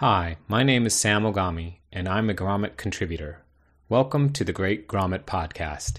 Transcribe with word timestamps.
Hi, 0.00 0.38
my 0.48 0.62
name 0.62 0.86
is 0.86 0.94
Sam 0.94 1.24
Ogami, 1.24 1.74
and 1.92 2.08
I'm 2.08 2.30
a 2.30 2.34
Grommet 2.34 2.78
contributor. 2.78 3.42
Welcome 3.90 4.32
to 4.32 4.44
the 4.44 4.50
Great 4.50 4.88
Grommet 4.88 5.24
Podcast. 5.24 5.98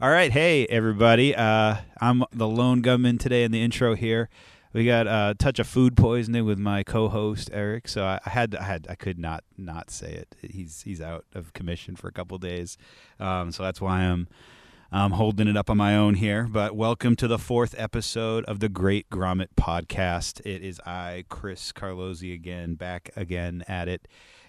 All 0.00 0.10
right, 0.10 0.30
hey 0.30 0.64
everybody. 0.66 1.34
Uh, 1.34 1.78
I'm 2.00 2.22
the 2.30 2.46
lone 2.46 2.80
gunman 2.80 3.18
today 3.18 3.42
in 3.42 3.50
the 3.50 3.60
intro 3.60 3.96
here. 3.96 4.28
We 4.74 4.84
got 4.84 5.06
a 5.06 5.34
touch 5.38 5.58
of 5.58 5.66
food 5.66 5.96
poisoning 5.96 6.44
with 6.44 6.58
my 6.58 6.82
co-host 6.82 7.48
Eric, 7.54 7.88
so 7.88 8.04
I, 8.04 8.20
I 8.26 8.30
had 8.30 8.54
I 8.54 8.64
had 8.64 8.86
I 8.90 8.96
could 8.96 9.18
not 9.18 9.42
not 9.56 9.90
say 9.90 10.12
it. 10.12 10.36
He's 10.42 10.82
he's 10.82 11.00
out 11.00 11.24
of 11.34 11.54
commission 11.54 11.96
for 11.96 12.06
a 12.08 12.12
couple 12.12 12.36
days, 12.36 12.76
um, 13.18 13.50
so 13.50 13.62
that's 13.62 13.80
why 13.80 14.00
I'm 14.00 14.28
I'm 14.92 15.12
holding 15.12 15.48
it 15.48 15.56
up 15.56 15.70
on 15.70 15.78
my 15.78 15.96
own 15.96 16.14
here. 16.14 16.46
But 16.50 16.76
welcome 16.76 17.16
to 17.16 17.26
the 17.26 17.38
fourth 17.38 17.74
episode 17.78 18.44
of 18.44 18.60
the 18.60 18.68
Great 18.68 19.08
Grommet 19.08 19.48
Podcast. 19.56 20.44
It 20.44 20.62
is 20.62 20.80
I, 20.80 21.24
Chris 21.30 21.72
Carlozzi, 21.72 22.34
again 22.34 22.74
back 22.74 23.08
again 23.16 23.64
at 23.68 23.88
it. 23.88 24.06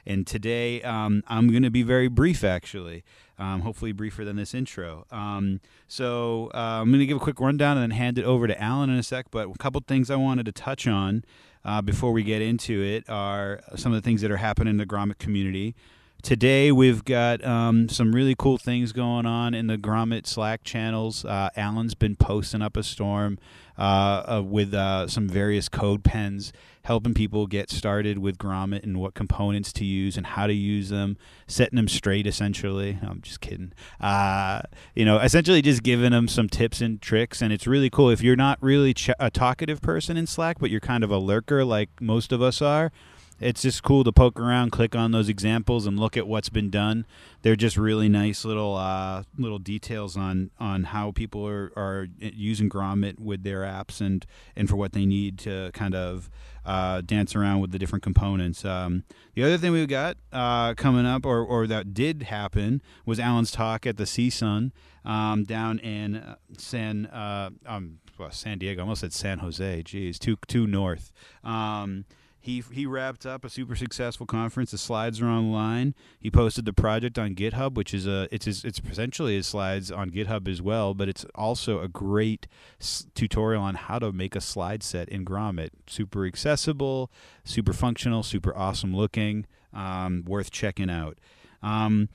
And 0.10 0.26
today 0.26 0.82
um, 0.82 1.24
I'm 1.28 1.52
going 1.52 1.62
to 1.62 1.70
be 1.70 1.84
very 1.84 2.08
brief, 2.08 2.44
actually. 2.44 3.04
Um, 3.38 3.62
hopefully, 3.62 3.92
briefer 3.92 4.26
than 4.26 4.38
this 4.38 4.56
intro. 4.56 5.06
Um, 5.12 5.62
so, 5.88 6.50
uh, 6.54 6.82
I'm 6.82 6.90
going 6.90 7.00
to 7.00 7.06
give 7.06 7.18
a 7.18 7.22
quick 7.22 7.40
rundown 7.40 7.78
and 7.78 7.84
then 7.84 7.98
hand 7.98 8.18
it 8.18 8.26
over 8.26 8.48
to 8.48 8.62
Alan 8.62 8.90
in 8.90 8.98
a 8.98 9.04
sec. 9.04 9.28
But 9.30 9.48
a 9.48 9.58
couple 9.60 9.82
things 9.88 10.10
I 10.10 10.16
wanted 10.16 10.48
to 10.48 10.52
touch 10.52 10.88
on 10.88 11.24
uh, 11.64 11.84
before 11.84 12.12
we 12.12 12.24
get 12.24 12.42
into 12.42 12.82
it 12.82 13.08
are 13.08 13.62
some 13.76 13.94
of 13.94 14.02
the 14.02 14.06
things 14.06 14.22
that 14.22 14.32
are 14.32 14.38
happening 14.38 14.72
in 14.72 14.78
the 14.78 14.86
Grommet 14.86 15.20
community. 15.20 15.76
Today, 16.22 16.70
we've 16.70 17.06
got 17.06 17.44
um, 17.46 17.88
some 17.88 18.14
really 18.14 18.36
cool 18.38 18.58
things 18.58 18.92
going 18.92 19.26
on 19.26 19.54
in 19.54 19.68
the 19.68 19.78
Grommet 19.78 20.28
Slack 20.28 20.66
channels. 20.66 21.24
Uh, 21.24 21.50
Alan's 21.56 21.96
been 21.96 22.18
posting 22.18 22.62
up 22.62 22.76
a 22.76 22.84
storm 22.84 23.40
uh, 23.78 23.82
uh, 24.28 24.44
with 24.46 24.74
uh, 24.74 25.08
some 25.08 25.30
various 25.30 25.70
code 25.70 26.04
pens, 26.04 26.52
helping 26.84 27.14
people 27.14 27.48
get 27.48 27.70
started 27.70 28.18
with 28.18 28.38
Grommet 28.38 28.84
and 28.84 29.00
what 29.00 29.14
components 29.14 29.72
to 29.74 29.86
use 29.86 30.18
and 30.18 30.26
how 30.28 30.46
to 30.46 30.54
use 30.54 30.90
them, 30.90 31.16
setting 31.48 31.78
them 31.78 31.88
straight. 31.88 32.28
Essentially, 32.28 33.00
no, 33.02 33.12
I'm 33.12 33.22
just 33.22 33.40
kidding. 33.40 33.72
Uh, 34.02 34.64
you 34.96 35.06
know, 35.06 35.20
essentially 35.20 35.62
just 35.62 35.84
giving 35.84 36.12
them 36.12 36.28
some 36.28 36.50
tips 36.50 36.82
and 36.82 37.02
tricks, 37.02 37.42
and 37.42 37.54
it's 37.54 37.66
really 37.66 37.90
cool. 37.90 38.10
If 38.10 38.22
you're 38.22 38.36
not 38.36 38.62
really 38.62 38.94
ch- 38.94 39.12
a 39.22 39.32
talkative 39.32 39.82
person 39.82 40.18
in 40.18 40.28
Slack, 40.28 40.60
but 40.60 40.70
you're 40.70 40.82
kind 40.82 41.06
of 41.06 41.12
a 41.12 41.18
lurker 41.18 41.64
like 41.64 41.90
most 42.02 42.34
of 42.34 42.42
us 42.42 42.62
are 42.62 42.92
it's 43.40 43.62
just 43.62 43.84
cool 43.84 44.04
to 44.04 44.12
poke 44.12 44.40
around, 44.40 44.72
click 44.72 44.96
on 44.96 45.12
those 45.12 45.30
examples, 45.30 45.86
and 45.86 46.00
look 46.00 46.18
at 46.18 46.28
what's 46.28 46.50
been 46.50 46.70
done. 46.70 47.06
They're 47.42 47.56
just 47.56 47.78
really 47.78 48.10
nice 48.10 48.44
little 48.44 48.76
uh, 48.76 49.24
little 49.38 49.60
details 49.60 50.18
on 50.18 50.52
on 50.60 50.86
how 50.86 51.12
people 51.12 51.48
are, 51.48 51.72
are 51.76 52.08
using 52.20 52.70
Grommet 52.70 53.20
with 53.20 53.44
their 53.44 53.62
apps 53.62 54.02
and 54.02 54.26
and 54.56 54.70
for 54.70 54.76
what 54.76 54.94
they 54.94 55.06
need 55.06 55.38
to 55.40 55.72
kind 55.74 55.96
of 55.96 56.30
uh, 56.66 57.02
dance 57.02 57.36
around 57.36 57.62
with 57.62 57.72
the 57.72 57.80
different 57.80 58.04
components. 58.04 58.66
Um, 58.66 59.04
the 59.34 59.44
other 59.44 59.58
thing 59.58 59.72
we 59.72 59.86
got 59.86 60.18
uh, 60.32 60.74
coming 60.76 61.06
up, 61.06 61.26
or 61.26 61.44
or 61.44 61.68
that 61.68 61.94
did 61.94 62.24
happen, 62.24 62.82
was 63.06 63.20
Alan's 63.20 63.52
talk 63.52 63.88
at 63.88 63.98
the 63.98 64.04
CSUN 64.04 64.72
um, 65.06 65.44
down 65.44 65.80
in 65.80 66.18
uh, 66.18 66.36
San 66.58 67.06
uh, 67.08 67.50
um, 67.66 68.00
well, 68.18 68.32
San 68.32 68.58
Diego. 68.58 68.82
I 68.82 68.84
almost 68.84 69.02
said 69.02 69.14
San 69.14 69.40
Jose. 69.40 69.84
Geez, 69.84 70.20
too 70.20 70.38
too 70.48 70.68
north. 70.68 71.12
Um, 71.44 72.06
he 72.40 72.64
he 72.72 72.86
wrapped 72.86 73.26
up 73.26 73.44
a 73.44 73.50
super 73.50 73.76
successful 73.76 74.26
conference. 74.26 74.72
The 74.72 74.78
slides 74.78 75.22
are 75.22 75.28
online. 75.28 75.94
He 76.20 76.32
posted 76.32 76.66
the 76.66 76.74
project 76.74 77.20
on 77.20 77.36
GitHub, 77.36 77.74
which 77.76 77.94
is 77.94 78.08
a 78.08 78.28
it's 78.32 78.46
his, 78.46 78.64
it's 78.64 78.82
essentially 78.90 79.36
his 79.36 79.48
slides 79.48 79.92
on 79.92 80.10
GitHub 80.10 80.48
as 80.48 80.62
well, 80.62 80.94
but 80.94 81.10
it's 81.10 81.26
also 81.36 81.82
a 81.82 81.88
great 81.88 82.48
s- 82.80 83.06
tutorial 83.14 83.62
on 83.62 83.76
how 83.76 84.00
to 84.00 84.12
make 84.12 84.36
a 84.36 84.42
slide 84.42 84.84
set 84.84 85.10
in 85.10 85.26
Grommet. 85.26 85.70
Super 85.88 86.26
accessible, 86.26 87.12
super 87.44 87.74
functional, 87.74 88.24
super 88.24 88.56
awesome 88.56 88.96
looking. 88.96 89.46
Um, 89.72 90.24
worth 90.26 90.50
checking 90.50 90.90
out. 90.90 91.20
Um, 91.62 92.10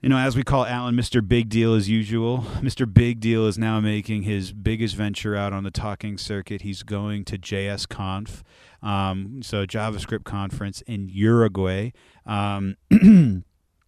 you 0.00 0.08
know, 0.08 0.16
as 0.16 0.34
we 0.34 0.42
call 0.42 0.64
Alan 0.64 0.94
Mr. 0.96 1.26
Big 1.26 1.50
Deal 1.50 1.74
as 1.74 1.90
usual, 1.90 2.38
Mr. 2.60 2.90
Big 2.90 3.20
Deal 3.20 3.46
is 3.46 3.58
now 3.58 3.80
making 3.80 4.22
his 4.22 4.52
biggest 4.52 4.96
venture 4.96 5.36
out 5.36 5.52
on 5.52 5.62
the 5.62 5.70
talking 5.70 6.16
circuit. 6.16 6.62
He's 6.62 6.82
going 6.82 7.26
to 7.26 7.36
JSConf, 7.36 8.40
um, 8.82 9.40
so 9.42 9.66
JavaScript 9.66 10.24
conference 10.24 10.82
in 10.82 11.08
Uruguay. 11.08 11.92
Um, 12.26 12.76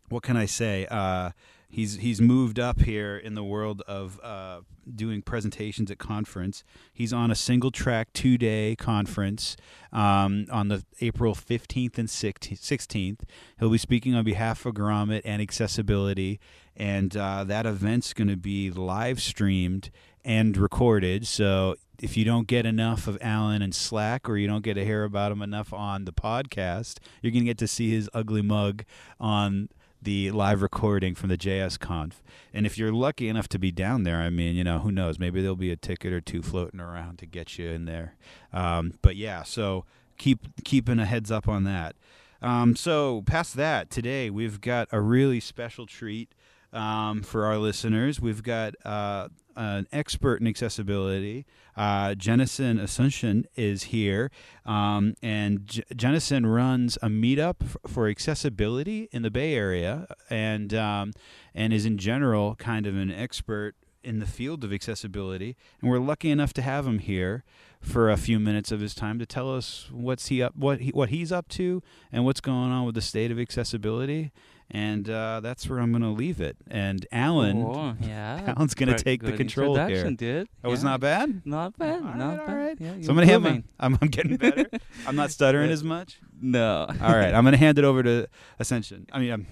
what 0.08 0.22
can 0.22 0.36
I 0.36 0.46
say? 0.46 0.86
Uh, 0.90 1.30
he's 1.68 1.96
he's 1.96 2.20
moved 2.20 2.60
up 2.60 2.82
here 2.82 3.16
in 3.16 3.34
the 3.34 3.42
world 3.42 3.82
of 3.88 4.20
uh, 4.22 4.60
doing 4.94 5.22
presentations 5.22 5.90
at 5.90 5.98
conference. 5.98 6.62
He's 6.92 7.12
on 7.12 7.30
a 7.30 7.34
single 7.34 7.70
track 7.70 8.12
two 8.12 8.38
day 8.38 8.76
conference 8.76 9.56
um, 9.92 10.46
on 10.50 10.68
the 10.68 10.84
April 11.00 11.34
fifteenth 11.34 11.98
and 11.98 12.08
sixteenth. 12.08 13.24
He'll 13.58 13.70
be 13.70 13.78
speaking 13.78 14.14
on 14.14 14.24
behalf 14.24 14.64
of 14.66 14.74
Grommet 14.74 15.22
and 15.24 15.40
accessibility, 15.40 16.38
and 16.76 17.16
uh, 17.16 17.44
that 17.44 17.66
event's 17.66 18.12
going 18.12 18.28
to 18.28 18.36
be 18.36 18.70
live 18.70 19.20
streamed 19.20 19.90
and 20.24 20.56
recorded. 20.56 21.26
So 21.26 21.76
if 22.02 22.16
you 22.16 22.24
don't 22.24 22.48
get 22.48 22.66
enough 22.66 23.06
of 23.06 23.16
Alan 23.20 23.62
and 23.62 23.72
Slack, 23.72 24.28
or 24.28 24.36
you 24.36 24.48
don't 24.48 24.64
get 24.64 24.74
to 24.74 24.84
hear 24.84 25.04
about 25.04 25.30
him 25.30 25.40
enough 25.40 25.72
on 25.72 26.04
the 26.04 26.12
podcast, 26.12 26.98
you're 27.22 27.30
going 27.30 27.44
to 27.44 27.48
get 27.48 27.58
to 27.58 27.68
see 27.68 27.90
his 27.90 28.10
ugly 28.12 28.42
mug 28.42 28.84
on 29.20 29.68
the 30.02 30.32
live 30.32 30.62
recording 30.62 31.14
from 31.14 31.28
the 31.28 31.38
JS 31.38 31.78
Conf. 31.78 32.20
And 32.52 32.66
if 32.66 32.76
you're 32.76 32.92
lucky 32.92 33.28
enough 33.28 33.46
to 33.50 33.58
be 33.58 33.70
down 33.70 34.02
there, 34.02 34.16
I 34.16 34.30
mean, 34.30 34.56
you 34.56 34.64
know, 34.64 34.80
who 34.80 34.90
knows? 34.90 35.20
Maybe 35.20 35.40
there'll 35.40 35.54
be 35.54 35.70
a 35.70 35.76
ticket 35.76 36.12
or 36.12 36.20
two 36.20 36.42
floating 36.42 36.80
around 36.80 37.20
to 37.20 37.26
get 37.26 37.56
you 37.56 37.68
in 37.68 37.84
there. 37.84 38.16
Um, 38.52 38.94
but 39.00 39.14
yeah, 39.14 39.44
so 39.44 39.84
keep 40.18 40.64
keeping 40.64 40.98
a 40.98 41.06
heads 41.06 41.30
up 41.30 41.46
on 41.46 41.62
that. 41.64 41.94
Um, 42.42 42.74
so 42.74 43.22
past 43.26 43.54
that, 43.54 43.90
today 43.90 44.28
we've 44.28 44.60
got 44.60 44.88
a 44.90 45.00
really 45.00 45.38
special 45.38 45.86
treat 45.86 46.34
um, 46.72 47.22
for 47.22 47.44
our 47.44 47.58
listeners. 47.58 48.20
We've 48.20 48.42
got 48.42 48.74
uh, 48.84 49.28
an 49.56 49.86
expert 49.92 50.40
in 50.40 50.46
accessibility. 50.46 51.46
Uh, 51.76 52.14
Jennison 52.14 52.78
Asuncion 52.78 53.44
is 53.56 53.84
here, 53.84 54.30
um, 54.66 55.14
and 55.22 55.66
J- 55.66 55.84
Jennison 55.94 56.46
runs 56.46 56.98
a 57.02 57.08
meetup 57.08 57.56
f- 57.62 57.76
for 57.86 58.08
accessibility 58.08 59.08
in 59.12 59.22
the 59.22 59.30
Bay 59.30 59.54
Area, 59.54 60.06
and 60.28 60.74
um, 60.74 61.12
and 61.54 61.72
is 61.72 61.86
in 61.86 61.98
general 61.98 62.56
kind 62.56 62.86
of 62.86 62.96
an 62.96 63.10
expert 63.10 63.74
in 64.04 64.18
the 64.18 64.26
field 64.26 64.64
of 64.64 64.72
accessibility. 64.72 65.56
And 65.80 65.90
we're 65.90 65.98
lucky 65.98 66.30
enough 66.30 66.52
to 66.54 66.62
have 66.62 66.86
him 66.86 66.98
here 66.98 67.44
for 67.80 68.10
a 68.10 68.16
few 68.16 68.38
minutes 68.38 68.70
of 68.70 68.80
his 68.80 68.94
time 68.94 69.18
to 69.18 69.26
tell 69.26 69.54
us 69.54 69.88
what's 69.90 70.28
he 70.28 70.42
up, 70.42 70.56
what 70.56 70.80
he, 70.80 70.90
what 70.90 71.08
he's 71.08 71.32
up 71.32 71.48
to, 71.48 71.82
and 72.10 72.24
what's 72.24 72.40
going 72.40 72.70
on 72.70 72.84
with 72.84 72.94
the 72.94 73.00
state 73.00 73.30
of 73.30 73.38
accessibility 73.38 74.32
and 74.72 75.08
uh, 75.08 75.40
that's 75.40 75.68
where 75.68 75.78
I'm 75.78 75.92
going 75.92 76.02
to 76.02 76.08
leave 76.08 76.40
it. 76.40 76.56
And 76.70 77.06
Alan, 77.12 77.62
oh, 77.62 77.94
yeah, 78.00 78.54
Alan's 78.56 78.74
going 78.74 78.88
to 78.88 79.02
take 79.02 79.22
the 79.22 79.32
control 79.32 79.76
here. 79.76 80.10
Dude. 80.10 80.48
That 80.62 80.68
was 80.68 80.82
not 80.82 81.00
bad. 81.00 81.42
Not 81.44 81.78
bad. 81.78 82.02
All 82.02 82.14
not 82.14 82.38
right, 82.38 82.38
bad. 82.38 82.48
All 82.48 82.56
right. 82.56 82.76
Yeah, 82.80 82.92
so 83.02 83.10
I'm 83.10 83.16
going 83.16 83.26
to 83.28 83.32
hand 83.32 83.42
my. 83.44 83.62
I'm, 83.80 83.98
I'm 84.00 84.08
getting 84.08 84.36
better. 84.38 84.66
I'm 85.06 85.14
not 85.14 85.30
stuttering 85.30 85.70
as 85.70 85.84
much. 85.84 86.18
No. 86.40 86.86
All 87.02 87.14
right. 87.14 87.34
I'm 87.34 87.44
going 87.44 87.52
to 87.52 87.58
hand 87.58 87.78
it 87.78 87.84
over 87.84 88.02
to 88.02 88.26
Ascension. 88.58 89.06
I 89.12 89.18
mean, 89.18 89.32
I'm 89.32 89.46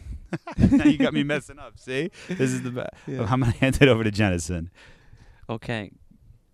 now 0.70 0.84
you 0.84 0.96
got 0.96 1.12
me 1.12 1.22
messing 1.22 1.58
up. 1.58 1.78
See, 1.78 2.10
this 2.28 2.50
is 2.50 2.62
the 2.62 2.70
best. 2.70 2.90
Yeah. 3.06 3.26
I'm 3.28 3.40
going 3.40 3.52
to 3.52 3.58
hand 3.58 3.78
it 3.80 3.88
over 3.88 4.02
to 4.02 4.10
Jennison. 4.10 4.70
Okay. 5.48 5.90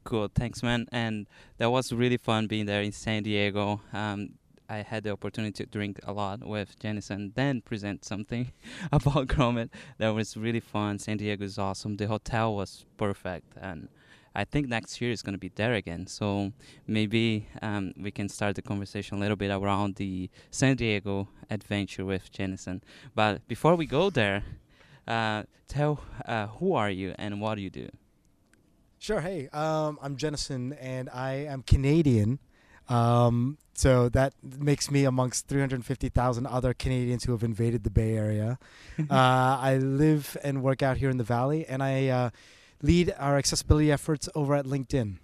Cool. 0.05 0.29
Thanks, 0.35 0.63
man. 0.63 0.87
And 0.91 1.27
that 1.59 1.71
was 1.71 1.93
really 1.93 2.17
fun 2.17 2.47
being 2.47 2.67
there 2.67 2.83
in 2.83 2.93
San 2.93 3.23
Diego. 3.23 3.81
Um, 3.93 4.31
I 4.69 4.79
had 4.79 5.05
the 5.05 5.11
opportunity 5.11 5.65
to 5.65 5.71
drink 5.71 6.01
a 6.05 6.13
lot 6.13 6.45
with 6.45 6.79
Jennison, 6.79 7.33
then 7.35 7.61
present 7.61 8.05
something 8.05 8.53
about 8.93 9.29
Grommet 9.29 9.71
That 9.99 10.11
was 10.11 10.37
really 10.37 10.61
fun. 10.61 10.99
San 10.99 11.17
Diego 11.17 11.45
is 11.45 11.59
awesome. 11.59 11.97
The 11.97 12.07
hotel 12.07 12.55
was 12.55 12.85
perfect, 12.97 13.55
and 13.61 13.89
I 14.35 14.45
think 14.45 14.69
next 14.69 15.01
year 15.01 15.11
is 15.11 15.23
going 15.23 15.35
to 15.35 15.39
be 15.39 15.49
there 15.55 15.75
again. 15.75 16.07
So 16.07 16.53
maybe 16.87 17.49
um, 17.63 17.95
we 17.99 18.11
can 18.11 18.29
start 18.29 18.55
the 18.57 18.63
conversation 18.63 19.17
a 19.17 19.21
little 19.21 19.37
bit 19.37 19.51
around 19.51 19.97
the 19.97 20.29
San 20.51 20.77
Diego 20.77 21.29
adventure 21.49 22.05
with 22.05 22.31
Jennison. 22.33 22.83
But 23.15 23.47
before 23.49 23.77
we 23.77 23.87
go 23.87 24.11
there, 24.11 24.45
uh, 25.09 25.45
tell 25.69 26.01
uh, 26.27 26.49
who 26.49 26.75
are 26.75 26.91
you 26.91 27.15
and 27.19 27.41
what 27.41 27.55
do 27.55 27.63
you 27.63 27.71
do? 27.71 27.89
Sure. 28.99 29.21
Hey, 29.21 29.49
um, 29.53 29.99
I'm 30.03 30.17
Jennison, 30.17 30.77
and 30.81 31.09
I 31.11 31.47
am 31.47 31.63
Canadian. 31.63 32.39
Um, 32.89 33.59
so 33.77 34.09
that 34.11 34.33
makes 34.43 34.91
me 34.91 35.05
amongst 35.05 35.47
350,000 35.49 36.47
other 36.47 36.73
Canadians 36.75 37.25
who 37.25 37.33
have 37.33 37.45
invaded 37.45 37.85
the 37.85 37.91
Bay 37.91 38.17
Area. 38.17 38.59
uh, 38.99 39.15
I 39.71 39.77
live 39.79 40.37
and 40.43 40.63
work 40.63 40.83
out 40.83 40.97
here 40.97 41.11
in 41.11 41.19
the 41.19 41.25
Valley, 41.25 41.67
and 41.67 41.83
I 41.83 42.09
uh, 42.09 42.31
lead 42.83 43.15
our 43.19 43.37
accessibility 43.37 43.93
efforts 43.93 44.29
over 44.35 44.55
at 44.55 44.65
LinkedIn. 44.65 45.17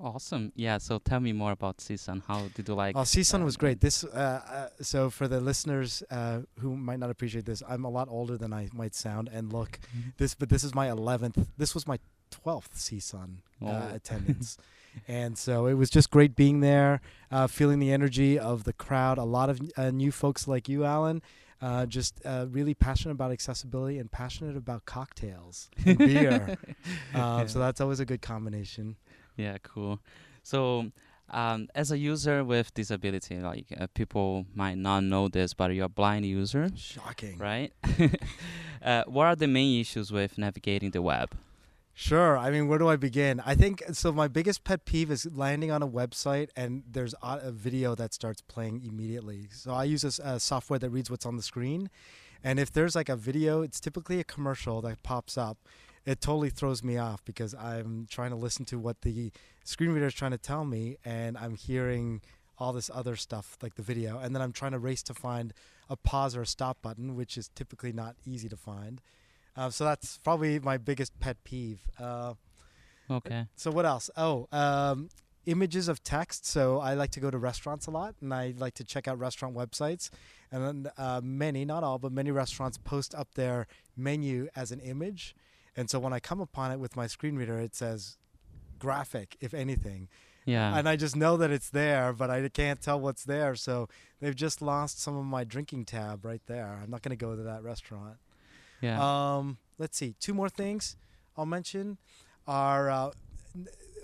Awesome. 0.00 0.52
Yeah. 0.56 0.78
So 0.78 0.98
tell 0.98 1.20
me 1.20 1.32
more 1.32 1.52
about 1.52 1.78
CSUN. 1.78 2.22
How 2.26 2.48
did 2.54 2.66
you 2.68 2.74
like? 2.74 2.96
Oh, 2.96 3.02
CSUN 3.02 3.42
uh, 3.42 3.44
was 3.44 3.56
great. 3.56 3.80
This, 3.80 4.02
uh, 4.02 4.08
uh, 4.08 4.68
so 4.82 5.10
for 5.10 5.28
the 5.28 5.40
listeners 5.40 6.02
uh, 6.10 6.40
who 6.58 6.76
might 6.76 6.98
not 6.98 7.08
appreciate 7.10 7.44
this, 7.46 7.62
I'm 7.68 7.84
a 7.84 7.88
lot 7.90 8.08
older 8.10 8.36
than 8.36 8.52
I 8.52 8.68
might 8.72 8.94
sound 8.96 9.30
and 9.32 9.52
look. 9.52 9.78
Mhm. 9.96 10.12
This, 10.16 10.34
but 10.34 10.48
this 10.48 10.64
is 10.64 10.74
my 10.74 10.88
11th. 10.88 11.46
This 11.56 11.72
was 11.72 11.86
my 11.86 11.98
12th 12.32 12.74
CSUN 12.74 13.36
uh, 13.64 13.66
Oh. 13.66 13.94
attendance, 13.94 14.58
and 15.08 15.36
so 15.38 15.66
it 15.66 15.74
was 15.74 15.90
just 15.90 16.10
great 16.10 16.34
being 16.36 16.60
there, 16.60 17.00
uh, 17.30 17.46
feeling 17.46 17.78
the 17.78 17.92
energy 17.92 18.38
of 18.38 18.64
the 18.64 18.72
crowd. 18.72 19.18
A 19.18 19.24
lot 19.24 19.48
of 19.50 19.60
uh, 19.76 19.90
new 19.90 20.12
folks 20.12 20.46
like 20.48 20.68
you, 20.68 20.84
Alan. 20.84 21.22
Uh, 21.60 21.86
just 21.86 22.20
uh, 22.24 22.46
really 22.50 22.74
passionate 22.74 23.12
about 23.12 23.30
accessibility 23.30 23.96
and 23.98 24.10
passionate 24.10 24.56
about 24.56 24.84
cocktails 24.84 25.70
and 25.86 25.96
beer. 26.10 26.56
Um, 27.14 27.46
So 27.46 27.60
that's 27.60 27.80
always 27.80 28.00
a 28.00 28.04
good 28.04 28.20
combination. 28.20 28.96
Yeah, 29.36 29.58
cool. 29.62 30.00
So, 30.42 30.90
um, 31.30 31.68
as 31.76 31.92
a 31.92 31.96
user 31.98 32.42
with 32.44 32.74
disability, 32.74 33.38
like 33.38 33.66
uh, 33.78 33.86
people 33.94 34.44
might 34.56 34.76
not 34.76 35.04
know 35.04 35.28
this, 35.28 35.54
but 35.54 35.72
you're 35.72 35.86
a 35.86 35.88
blind 35.88 36.26
user, 36.26 36.68
Shocking. 36.74 37.38
right? 37.38 37.72
uh, 38.82 39.04
what 39.06 39.26
are 39.26 39.36
the 39.36 39.46
main 39.46 39.80
issues 39.80 40.10
with 40.10 40.36
navigating 40.38 40.90
the 40.90 41.00
web? 41.00 41.30
Sure. 41.94 42.38
I 42.38 42.50
mean, 42.50 42.68
where 42.68 42.78
do 42.78 42.88
I 42.88 42.96
begin? 42.96 43.40
I 43.44 43.54
think 43.54 43.82
so. 43.92 44.12
My 44.12 44.26
biggest 44.26 44.64
pet 44.64 44.86
peeve 44.86 45.10
is 45.10 45.26
landing 45.30 45.70
on 45.70 45.82
a 45.82 45.88
website 45.88 46.48
and 46.56 46.82
there's 46.90 47.14
a 47.22 47.40
a 47.42 47.52
video 47.52 47.94
that 47.94 48.14
starts 48.14 48.40
playing 48.40 48.82
immediately. 48.82 49.48
So 49.52 49.72
I 49.72 49.84
use 49.84 50.02
a, 50.18 50.26
uh, 50.26 50.38
software 50.38 50.78
that 50.78 50.90
reads 50.90 51.10
what's 51.10 51.26
on 51.26 51.36
the 51.36 51.42
screen, 51.42 51.90
and 52.42 52.58
if 52.58 52.72
there's 52.72 52.94
like 52.94 53.08
a 53.08 53.16
video, 53.16 53.62
it's 53.62 53.80
typically 53.80 54.20
a 54.20 54.24
commercial 54.24 54.80
that 54.82 55.02
pops 55.02 55.36
up. 55.36 55.58
It 56.04 56.20
totally 56.20 56.50
throws 56.50 56.82
me 56.82 56.96
off 56.98 57.24
because 57.24 57.54
I'm 57.54 58.06
trying 58.10 58.30
to 58.30 58.36
listen 58.36 58.64
to 58.66 58.78
what 58.78 59.02
the 59.02 59.30
screen 59.64 59.90
reader 59.90 60.06
is 60.06 60.14
trying 60.14 60.32
to 60.32 60.38
tell 60.38 60.64
me, 60.64 60.96
and 61.04 61.36
I'm 61.36 61.56
hearing 61.56 62.22
all 62.58 62.72
this 62.72 62.90
other 62.92 63.16
stuff 63.16 63.56
like 63.62 63.74
the 63.74 63.82
video, 63.82 64.18
and 64.18 64.34
then 64.34 64.42
I'm 64.42 64.52
trying 64.52 64.72
to 64.72 64.78
race 64.78 65.02
to 65.04 65.14
find 65.14 65.52
a 65.88 65.96
pause 65.96 66.36
or 66.36 66.42
a 66.42 66.46
stop 66.46 66.80
button, 66.82 67.14
which 67.16 67.36
is 67.36 67.48
typically 67.54 67.92
not 67.92 68.16
easy 68.24 68.48
to 68.48 68.56
find. 68.56 69.00
Uh, 69.56 69.70
so 69.70 69.84
that's 69.84 70.18
probably 70.18 70.58
my 70.58 70.76
biggest 70.78 71.18
pet 71.20 71.36
peeve. 71.44 71.80
Uh, 71.98 72.34
Okay. 73.10 73.46
so 73.56 73.70
what 73.70 73.84
else? 73.84 74.08
Oh, 74.16 74.48
um, 74.52 75.10
images 75.44 75.88
of 75.88 76.02
text. 76.02 76.46
So 76.46 76.78
I 76.78 76.94
like 76.94 77.10
to 77.10 77.20
go 77.20 77.30
to 77.30 77.36
restaurants 77.36 77.86
a 77.86 77.90
lot, 77.90 78.14
and 78.22 78.32
I 78.32 78.54
like 78.56 78.74
to 78.74 78.84
check 78.84 79.06
out 79.08 79.18
restaurant 79.18 79.54
websites. 79.54 80.08
And 80.50 80.64
then 80.84 80.92
uh, 80.96 81.20
many, 81.22 81.64
not 81.64 81.82
all, 81.84 81.98
but 81.98 82.12
many 82.12 82.30
restaurants 82.30 82.78
post 82.78 83.14
up 83.14 83.34
their 83.34 83.66
menu 83.96 84.48
as 84.56 84.70
an 84.72 84.80
image. 84.80 85.34
And 85.76 85.90
so 85.90 85.98
when 85.98 86.12
I 86.12 86.20
come 86.20 86.40
upon 86.40 86.70
it 86.70 86.78
with 86.78 86.96
my 86.96 87.06
screen 87.06 87.36
reader, 87.36 87.58
it 87.58 87.74
says 87.74 88.16
graphic, 88.78 89.36
if 89.40 89.52
anything. 89.52 90.08
Yeah. 90.44 90.76
And 90.76 90.88
I 90.88 90.96
just 90.96 91.14
know 91.16 91.36
that 91.36 91.50
it's 91.50 91.70
there, 91.70 92.12
but 92.12 92.30
I 92.30 92.48
can't 92.48 92.80
tell 92.80 93.00
what's 93.00 93.24
there. 93.24 93.54
So 93.54 93.88
they've 94.20 94.34
just 94.34 94.60
lost 94.60 95.00
some 95.00 95.16
of 95.16 95.24
my 95.24 95.44
drinking 95.44 95.84
tab 95.86 96.24
right 96.24 96.42
there. 96.46 96.80
I'm 96.82 96.90
not 96.90 97.02
going 97.02 97.16
to 97.16 97.24
go 97.24 97.36
to 97.36 97.42
that 97.42 97.62
restaurant. 97.62 98.16
Yeah. 98.82 98.98
Um, 99.36 99.56
let's 99.78 99.96
see. 99.96 100.14
Two 100.20 100.34
more 100.34 100.50
things 100.50 100.96
I'll 101.36 101.46
mention 101.46 101.96
are 102.46 102.90
uh, 102.90 103.10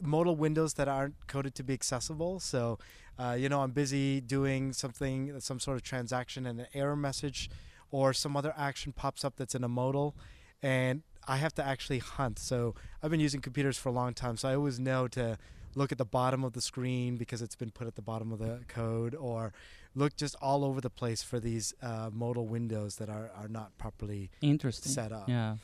modal 0.01 0.37
windows 0.37 0.75
that 0.75 0.89
aren't 0.89 1.27
coded 1.27 1.55
to 1.57 1.63
be 1.63 1.75
accessible. 1.75 2.41
So, 2.41 2.79
uh, 3.19 3.37
you 3.39 3.49
know, 3.49 3.61
I'm 3.61 3.73
busy 3.73 4.21
doing 4.21 4.73
something, 4.73 5.39
some 5.41 5.61
sort 5.61 5.77
of 5.77 5.83
transaction, 5.83 6.47
and 6.47 6.61
an 6.61 6.67
error 6.73 6.97
message 6.97 7.51
or 7.91 8.13
some 8.13 8.37
other 8.37 8.55
action 8.57 8.93
pops 8.93 9.25
up 9.25 9.37
that's 9.37 9.55
in 9.55 9.65
a 9.65 9.69
modal, 9.69 10.15
and 10.63 11.03
I 11.27 11.39
have 11.39 11.55
to 11.55 11.67
actually 11.67 11.99
hunt. 11.99 12.39
So, 12.39 12.75
I've 13.03 13.11
been 13.11 13.21
using 13.21 13.41
computers 13.41 13.77
for 13.77 13.89
a 13.89 13.93
long 13.93 14.15
time, 14.15 14.37
so 14.37 14.49
I 14.49 14.55
always 14.55 14.79
know 14.79 15.09
to 15.09 15.39
look 15.75 15.93
at 15.93 15.99
the 15.99 16.05
bottom 16.05 16.45
of 16.45 16.53
the 16.53 16.61
screen 16.61 17.17
because 17.17 17.43
it's 17.43 17.57
been 17.57 17.71
put 17.71 17.87
at 17.87 17.95
the 17.95 18.03
bottom 18.03 18.33
of 18.33 18.39
the 18.39 18.61
code, 18.69 19.15
or 19.15 19.53
look 19.99 20.17
just 20.17 20.37
all 20.41 20.65
over 20.65 20.81
the 20.81 20.91
place 20.91 21.23
for 21.23 21.41
these 21.41 21.75
uh, 21.83 22.11
modal 22.13 22.47
windows 22.47 22.97
that 22.97 23.09
are, 23.09 23.31
are 23.37 23.49
not 23.49 23.77
properly 23.79 24.31
Interesting. 24.41 24.93
set 24.93 25.13
up. 25.13 25.29
Yeah. 25.29 25.57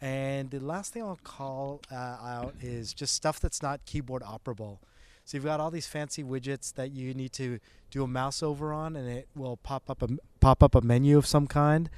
And 0.00 0.50
the 0.50 0.60
last 0.60 0.92
thing 0.92 1.02
I'll 1.02 1.18
call 1.24 1.80
uh, 1.90 1.94
out 1.94 2.54
is 2.60 2.94
just 2.94 3.14
stuff 3.14 3.40
that's 3.40 3.62
not 3.62 3.84
keyboard 3.84 4.22
operable. 4.22 4.78
So 5.24 5.36
you've 5.36 5.44
got 5.44 5.60
all 5.60 5.70
these 5.70 5.86
fancy 5.86 6.22
widgets 6.22 6.72
that 6.74 6.92
you 6.92 7.12
need 7.14 7.32
to 7.32 7.58
do 7.90 8.04
a 8.04 8.06
mouse 8.06 8.42
over 8.42 8.72
on, 8.72 8.96
and 8.96 9.08
it 9.08 9.28
will 9.34 9.56
pop 9.56 9.90
up 9.90 10.02
a 10.02 10.08
pop 10.40 10.62
up 10.62 10.74
a 10.74 10.80
menu 10.80 11.18
of 11.18 11.26
some 11.26 11.46
kind, 11.46 11.90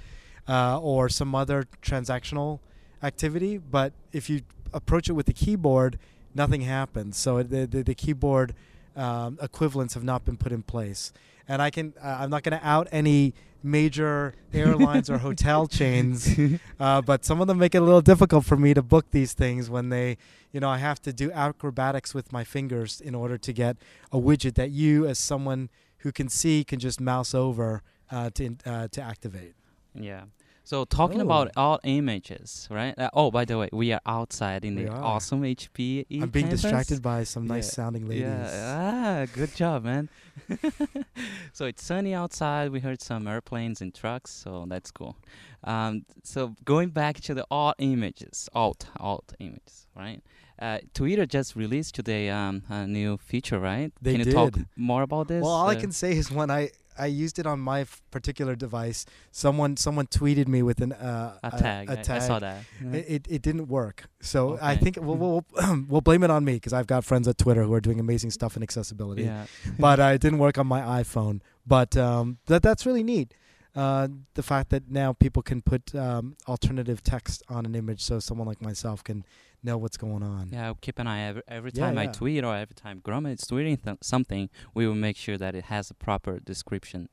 uh, 0.48 0.80
or 0.80 1.08
some 1.08 1.34
other 1.34 1.66
transactional 1.82 2.58
activity. 3.02 3.58
But 3.58 3.92
if 4.12 4.28
you 4.30 4.42
approach 4.72 5.08
it 5.08 5.12
with 5.12 5.26
the 5.26 5.32
keyboard, 5.32 5.98
nothing 6.34 6.62
happens. 6.62 7.16
So 7.18 7.42
the 7.42 7.66
the, 7.66 7.82
the 7.84 7.94
keyboard 7.94 8.54
um, 9.00 9.38
equivalents 9.40 9.94
have 9.94 10.04
not 10.04 10.24
been 10.24 10.36
put 10.36 10.52
in 10.52 10.62
place. 10.62 11.12
And 11.48 11.60
I 11.60 11.70
can 11.70 11.94
uh, 12.02 12.18
I'm 12.20 12.30
not 12.30 12.42
going 12.42 12.58
to 12.58 12.66
out 12.66 12.86
any 12.92 13.34
major 13.62 14.34
airlines 14.54 15.10
or 15.10 15.18
hotel 15.18 15.66
chains 15.66 16.38
uh, 16.80 17.02
but 17.02 17.24
some 17.24 17.40
of 17.40 17.46
them 17.46 17.58
make 17.58 17.74
it 17.74 17.78
a 17.78 17.84
little 17.84 18.00
difficult 18.00 18.44
for 18.44 18.56
me 18.56 18.72
to 18.72 18.82
book 18.82 19.10
these 19.10 19.34
things 19.34 19.68
when 19.68 19.90
they, 19.90 20.16
you 20.52 20.60
know, 20.60 20.68
I 20.68 20.78
have 20.78 21.00
to 21.02 21.12
do 21.12 21.30
acrobatics 21.30 22.14
with 22.14 22.32
my 22.32 22.44
fingers 22.44 23.00
in 23.00 23.14
order 23.14 23.36
to 23.38 23.52
get 23.52 23.76
a 24.12 24.18
widget 24.18 24.54
that 24.54 24.70
you, 24.70 25.06
as 25.06 25.18
someone 25.18 25.68
who 25.98 26.12
can 26.12 26.28
see, 26.28 26.64
can 26.64 26.78
just 26.78 27.00
mouse 27.00 27.34
over 27.34 27.82
uh, 28.10 28.30
to 28.30 28.56
uh, 28.66 28.88
to 28.88 29.02
activate. 29.02 29.54
Yeah. 29.94 30.22
So 30.70 30.84
talking 30.84 31.20
Oh. 31.20 31.24
about 31.28 31.50
all 31.56 31.80
images, 31.82 32.68
right? 32.70 32.96
Uh, 32.96 33.10
oh, 33.12 33.32
by 33.32 33.44
the 33.44 33.58
way, 33.58 33.68
we 33.72 33.90
are 33.92 34.00
outside 34.06 34.64
in 34.64 34.76
We 34.76 34.84
the 34.84 34.90
are. 34.92 35.02
awesome 35.02 35.42
HP. 35.44 36.06
I'm 36.12 36.30
being 36.30 36.44
campus. 36.46 36.62
distracted 36.62 37.02
by 37.02 37.24
some 37.24 37.44
nice 37.48 37.66
Yeah. 37.66 37.72
sounding 37.78 38.04
ladies. 38.06 38.22
Yeah, 38.22 38.78
ah, 38.78 39.26
good 39.34 39.52
job, 39.56 39.82
man. 39.82 40.08
so 41.52 41.64
it's 41.66 41.82
sunny 41.82 42.14
outside. 42.14 42.70
We 42.70 42.78
heard 42.78 43.02
some 43.02 43.26
airplanes 43.26 43.80
and 43.82 43.92
trucks, 43.92 44.30
so 44.30 44.64
that's 44.68 44.92
cool. 44.92 45.16
Um, 45.64 46.04
so 46.22 46.54
going 46.64 46.90
back 46.90 47.20
to 47.22 47.34
the 47.34 47.44
alt 47.50 47.74
images, 47.80 48.48
alt 48.54 48.86
alt 49.00 49.32
images, 49.40 49.88
right? 49.96 50.22
Uh, 50.62 50.78
Twitter 50.94 51.26
just 51.26 51.56
released 51.56 51.96
today 51.96 52.28
um, 52.30 52.62
a 52.68 52.86
new 52.86 53.16
feature, 53.16 53.58
right? 53.58 53.90
They 54.00 54.12
Can 54.16 54.24
you 54.26 54.32
talk 54.32 54.54
more 54.76 55.02
about 55.02 55.26
this? 55.26 55.42
Well, 55.42 55.50
all 55.52 55.68
I 55.68 55.74
Uh, 55.74 55.80
can 55.80 55.90
say 55.90 56.12
is 56.16 56.30
when 56.30 56.48
I 56.48 56.70
I 57.00 57.06
used 57.06 57.38
it 57.38 57.46
on 57.46 57.60
my 57.60 57.80
f- 57.80 58.02
particular 58.10 58.54
device, 58.54 59.06
someone 59.30 59.76
someone 59.76 60.06
tweeted 60.06 60.48
me 60.48 60.62
with 60.62 60.80
an 60.80 60.92
uh, 60.92 61.38
a 61.42 61.50
tag. 61.50 61.88
A, 61.88 61.92
I- 61.92 62.02
tag. 62.02 62.22
I, 62.22 62.26
saw 62.26 62.38
that. 62.38 62.64
It, 62.92 63.04
it, 63.08 63.26
it 63.28 63.42
didn't 63.42 63.68
work. 63.68 64.04
So 64.20 64.58
I 64.60 64.76
think 64.76 64.98
we'll, 65.00 65.16
we'll, 65.16 65.44
we'll 65.88 66.00
blame 66.00 66.22
it 66.22 66.30
on 66.30 66.44
me 66.44 66.54
because 66.54 66.72
I've 66.72 66.86
got 66.86 67.04
friends 67.04 67.26
at 67.26 67.38
Twitter 67.38 67.62
who 67.64 67.72
are 67.74 67.80
doing 67.80 68.00
amazing 68.00 68.30
stuff 68.30 68.56
in 68.56 68.62
accessibility. 68.62 69.22
yeah. 69.24 69.46
but 69.78 69.98
uh, 69.98 70.04
it 70.14 70.20
didn't 70.20 70.38
work 70.38 70.58
on 70.58 70.66
my 70.66 70.80
iPhone. 71.02 71.40
But 71.66 71.96
um, 71.96 72.38
that 72.46 72.62
that's 72.62 72.84
really 72.86 73.02
neat. 73.02 73.34
Uh, 73.74 74.08
the 74.34 74.42
fact 74.42 74.70
that 74.70 74.90
now 74.90 75.12
people 75.12 75.42
can 75.42 75.62
put 75.62 75.94
um, 75.94 76.36
alternative 76.48 77.04
text 77.04 77.42
on 77.48 77.64
an 77.64 77.74
image, 77.76 78.02
so 78.02 78.18
someone 78.18 78.48
like 78.48 78.60
myself 78.60 79.04
can 79.04 79.24
know 79.62 79.76
what's 79.78 79.96
going 79.96 80.22
on. 80.22 80.48
Yeah, 80.52 80.66
I'll 80.66 80.74
keep 80.80 80.98
an 80.98 81.06
eye 81.06 81.20
every, 81.22 81.42
every 81.48 81.70
Yeah, 81.74 81.86
time 81.86 81.98
I 81.98 82.06
tweet 82.06 82.44
or 82.44 82.54
every 82.56 82.74
time 82.74 83.00
Grommet 83.00 83.34
is 83.34 83.40
tweeting 83.40 83.82
th- 83.82 83.98
something. 84.02 84.48
We 84.74 84.86
will 84.86 84.94
make 84.94 85.16
sure 85.16 85.36
that 85.38 85.54
it 85.54 85.64
has 85.64 85.90
a 85.90 85.94
proper 85.94 86.40
description. 86.40 87.08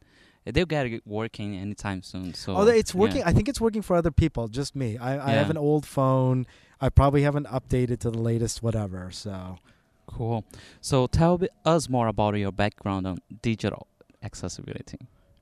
Uh, 0.46 0.52
They'll 0.52 0.66
get 0.66 0.86
it 0.88 1.02
working 1.06 1.56
anytime 1.56 2.02
soon. 2.04 2.34
So 2.34 2.56
Oh, 2.56 2.68
it's 2.68 2.94
yeah. 2.94 3.02
working. 3.02 3.24
I 3.24 3.34
think 3.34 3.50
it's 3.50 3.60
working 3.62 3.82
for 3.82 3.96
other 3.96 4.12
people, 4.12 4.48
just 4.48 4.76
me. 4.76 4.98
I, 4.98 5.30
I 5.30 5.32
have 5.34 5.50
an 5.50 5.58
old 5.58 5.86
phone. 5.86 6.46
I 6.80 6.90
probably 6.90 7.24
haven't 7.24 7.48
updated 7.48 8.00
to 8.00 8.12
the 8.12 8.20
latest 8.20 8.62
whatever. 8.64 9.12
So 9.12 9.58
Cool. 10.06 10.46
So 10.80 11.08
tell 11.08 11.40
us 11.66 11.90
more 11.90 12.08
about 12.08 12.36
your 12.36 12.52
background 12.54 13.06
on 13.06 13.18
digital 13.42 13.88
accessibility. 14.24 15.00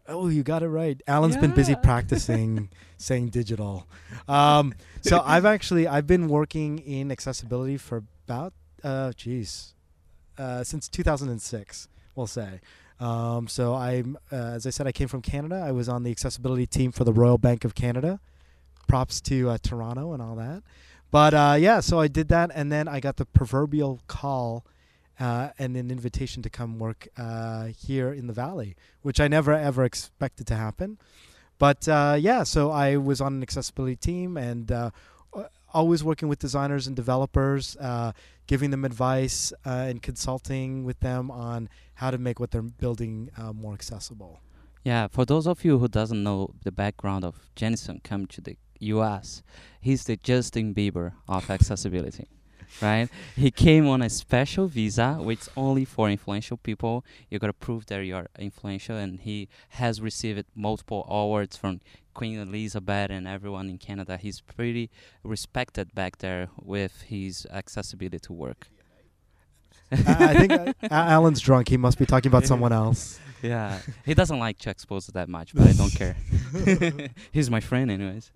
Oh, 0.07 0.27
you 0.27 0.43
got 0.43 0.61
it 0.61 0.69
right. 0.69 1.01
Alan's 1.07 1.37
been 1.37 1.51
busy 1.51 1.75
practicing 1.81 2.69
saying 2.97 3.29
digital. 3.29 3.87
Um, 4.27 4.73
so 5.01 5.21
I've 5.25 5.45
actually 5.45 5.87
I've 5.87 6.07
been 6.07 6.27
working 6.27 6.79
in 6.79 7.11
accessibility 7.11 7.77
for 7.77 8.03
about 8.27 8.53
uh 8.83 9.13
geez, 9.13 9.73
uh, 10.37 10.63
since 10.63 10.87
2006, 10.89 11.87
we'll 12.15 12.27
say. 12.27 12.61
Um, 12.99 13.47
so 13.47 13.73
I'm 13.73 14.17
uh, 14.31 14.35
as 14.35 14.67
I 14.67 14.69
said, 14.69 14.87
I 14.87 14.91
came 14.91 15.07
from 15.07 15.21
Canada. 15.21 15.63
I 15.65 15.71
was 15.71 15.89
on 15.89 16.03
the 16.03 16.11
accessibility 16.11 16.67
team 16.67 16.91
for 16.91 17.03
the 17.03 17.13
Royal 17.13 17.37
Bank 17.37 17.65
of 17.65 17.75
Canada. 17.75 18.19
Props 18.87 19.19
to 19.21 19.49
uh, 19.49 19.57
Toronto 19.61 20.13
and 20.13 20.21
all 20.21 20.35
that. 20.35 20.61
But 21.09 21.33
uh, 21.33 21.55
yeah, 21.59 21.79
so 21.79 21.99
I 21.99 22.07
did 22.07 22.27
that, 22.29 22.51
and 22.53 22.71
then 22.71 22.87
I 22.87 22.99
got 22.99 23.17
the 23.17 23.25
proverbial 23.25 24.01
call 24.07 24.65
uh, 25.19 25.49
and 25.57 25.75
an 25.77 25.91
invitation 25.91 26.41
to 26.43 26.49
come 26.49 26.79
work 26.79 27.07
uh, 27.17 27.65
here 27.65 28.11
in 28.11 28.27
the 28.27 28.33
Valley 28.33 28.75
which 29.01 29.19
I 29.19 29.27
never 29.27 29.53
ever 29.53 29.83
expected 29.83 30.47
to 30.47 30.55
happen. 30.55 30.97
But 31.57 31.87
uh, 31.87 32.17
yeah, 32.19 32.43
so 32.43 32.71
I 32.71 32.97
was 32.97 33.21
on 33.21 33.35
an 33.35 33.41
accessibility 33.43 33.95
team 33.95 34.35
and 34.35 34.71
uh, 34.71 34.89
always 35.73 36.03
working 36.03 36.27
with 36.27 36.39
designers 36.39 36.87
and 36.87 36.95
developers, 36.95 37.77
uh, 37.79 38.11
giving 38.47 38.71
them 38.71 38.83
advice 38.83 39.53
uh, 39.65 39.69
and 39.89 40.01
consulting 40.01 40.83
with 40.83 40.99
them 40.99 41.31
on 41.31 41.69
how 41.95 42.11
to 42.11 42.17
make 42.17 42.39
what 42.39 42.51
they're 42.51 42.61
building 42.61 43.29
more 43.53 43.73
accessible. 43.73 44.39
Yeah, 44.83 45.07
for 45.07 45.25
those 45.25 45.47
of 45.47 45.65
you 45.65 45.79
who 45.79 45.87
doesn't 45.87 46.21
know 46.21 46.53
the 46.63 46.71
background 46.71 47.25
of 47.25 47.49
Jennison 47.55 48.03
come 48.03 48.27
to 48.27 48.41
the 48.41 48.57
U.S., 48.79 49.41
he's 49.81 50.03
the 50.03 50.15
Justin 50.15 50.75
Bieber 50.75 51.13
of 51.27 51.49
accessibility. 51.49 52.27
Right? 52.81 53.09
He 53.35 53.51
came 53.51 53.87
on 53.87 54.01
a 54.01 54.09
special 54.09 54.67
visa, 54.67 55.15
which 55.15 55.47
only 55.55 55.85
for 55.85 56.09
influential 56.09 56.57
people. 56.57 57.03
You 57.29 57.39
gotta 57.39 57.53
prove 57.53 57.85
that 57.87 57.99
you're 57.99 58.27
influential, 58.37 58.97
and 58.97 59.19
he 59.19 59.47
has 59.69 60.01
received 60.01 60.45
multiple 60.55 61.05
awards 61.09 61.57
from 61.57 61.81
Queen 62.13 62.39
Elizabeth 62.39 63.11
and 63.11 63.27
everyone 63.27 63.69
in 63.69 63.77
Canada. 63.77 64.17
He's 64.17 64.41
pretty 64.41 64.89
respected 65.23 65.93
back 65.93 66.17
there 66.19 66.49
with 66.61 67.03
his 67.03 67.45
accessibility 67.51 68.19
to 68.19 68.33
work. 68.33 68.67
I, 69.91 69.97
I 70.07 70.33
think 70.33 70.51
uh, 70.51 70.73
Alan's 70.89 71.39
drunk. 71.39 71.69
He 71.69 71.77
must 71.77 71.99
be 71.99 72.05
talking 72.05 72.29
about 72.29 72.45
someone 72.45 72.71
else. 72.83 73.19
Yeah, 73.41 73.79
he 74.05 74.13
doesn't 74.15 74.39
like 74.39 74.57
to 74.59 74.69
expose 74.71 75.05
that 75.07 75.29
much, 75.29 75.53
but 75.53 75.67
I 75.67 75.73
don't 75.73 75.93
care. 75.93 76.15
He's 77.31 77.49
my 77.51 77.59
friend, 77.59 77.91
anyways. 77.91 78.31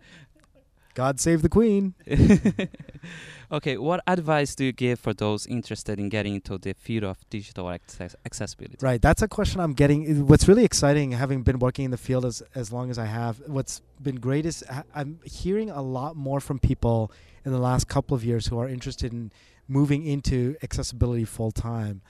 God 1.00 1.18
save 1.18 1.42
the 1.44 1.48
queen. 1.48 1.94
okay, 3.54 3.78
what 3.78 4.04
advice 4.06 4.54
do 4.54 4.66
you 4.66 4.74
give 4.74 5.00
for 5.00 5.14
those 5.14 5.48
interested 5.48 5.98
in 5.98 6.10
getting 6.10 6.36
into 6.36 6.58
the 6.58 6.74
field 6.74 7.06
of 7.06 7.18
digital 7.30 7.70
access- 7.70 8.18
accessibility? 8.26 8.76
Right, 8.82 9.02
that's 9.02 9.22
a 9.22 9.30
question 9.30 9.62
I'm 9.62 9.72
getting. 9.72 10.28
What's 10.28 10.46
really 10.50 10.66
exciting, 10.66 11.14
having 11.14 11.44
been 11.44 11.58
working 11.60 11.86
in 11.86 11.92
the 11.92 12.04
field 12.08 12.26
as 12.26 12.44
as 12.54 12.74
long 12.74 12.92
as 12.92 12.98
I 13.00 13.06
have, 13.06 13.42
what's 13.48 13.82
been 14.04 14.18
great 14.18 14.46
is 14.46 14.62
I'm 14.94 15.22
hearing 15.24 15.70
a 15.70 15.82
lot 15.82 16.18
more 16.18 16.42
from 16.42 16.60
people 16.60 17.14
in 17.46 17.54
the 17.54 17.64
last 17.70 17.88
couple 17.88 18.14
of 18.14 18.26
years 18.26 18.48
who 18.48 18.60
are 18.60 18.68
interested 18.68 19.14
in 19.14 19.32
moving 19.70 20.06
into 20.06 20.58
accessibility 20.62 21.24
full 21.24 21.52
time. 21.52 22.02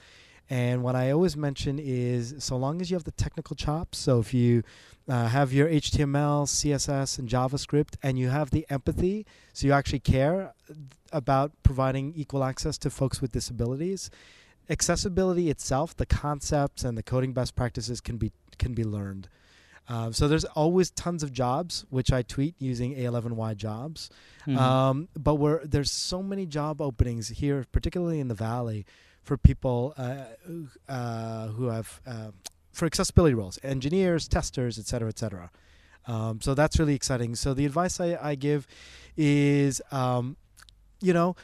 And 0.52 0.82
what 0.82 0.96
I 0.96 1.12
always 1.12 1.36
mention 1.36 1.78
is 1.78 2.34
so 2.38 2.56
long 2.56 2.80
as 2.80 2.90
you 2.90 2.96
have 2.96 3.04
the 3.04 3.12
technical 3.12 3.54
chops, 3.54 3.98
so 3.98 4.18
if 4.18 4.34
you 4.34 4.64
uh, 5.10 5.26
have 5.28 5.52
your 5.52 5.68
HTML, 5.68 6.46
CSS, 6.46 7.18
and 7.18 7.28
JavaScript, 7.28 7.94
and 8.02 8.18
you 8.18 8.28
have 8.28 8.50
the 8.50 8.64
empathy, 8.70 9.26
so 9.52 9.66
you 9.66 9.72
actually 9.72 9.98
care 10.00 10.54
about 11.12 11.50
providing 11.64 12.12
equal 12.16 12.44
access 12.44 12.78
to 12.78 12.88
folks 12.90 13.20
with 13.20 13.32
disabilities, 13.32 14.10
accessibility 14.68 15.50
itself, 15.50 15.96
the 15.96 16.06
concepts 16.06 16.84
and 16.84 16.96
the 16.96 17.02
coding 17.02 17.32
best 17.32 17.56
practices 17.56 18.00
can 18.00 18.16
be 18.16 18.30
can 18.58 18.72
be 18.74 18.84
learned. 18.84 19.28
Um, 19.88 20.12
so 20.12 20.28
there's 20.28 20.44
always 20.44 20.90
tons 20.90 21.22
of 21.24 21.32
jobs, 21.32 21.84
which 21.90 22.12
I 22.12 22.22
tweet 22.22 22.54
using 22.60 22.94
A11Y 22.94 23.54
jobs. 23.56 24.10
Mhm. 24.46 24.56
Um, 24.56 25.08
but 25.18 25.34
we're, 25.36 25.64
there's 25.66 25.90
so 25.90 26.22
many 26.22 26.46
job 26.46 26.80
openings 26.80 27.28
here, 27.30 27.64
particularly 27.72 28.20
in 28.20 28.28
the 28.28 28.34
valley, 28.34 28.86
for 29.24 29.36
people 29.36 29.94
uh, 29.96 30.24
who- 30.46 30.68
uh, 30.88 31.48
who 31.48 31.66
have 31.66 32.00
uh, 32.06 32.30
for 32.72 32.86
accessibility 32.86 33.34
roles, 33.34 33.58
engineers, 33.62 34.28
testers, 34.28 34.78
et 34.78 34.86
cetera, 34.86 35.08
et 35.08 35.18
cetera. 35.18 35.50
Um, 36.06 36.40
so 36.40 36.54
that's 36.54 36.78
really 36.78 36.94
exciting. 36.94 37.34
So 37.34 37.54
the 37.54 37.66
advice 37.66 38.00
I, 38.00 38.18
I 38.20 38.34
give 38.34 38.66
is, 39.16 39.82
um, 39.92 40.36
you 41.00 41.12
know, 41.12 41.36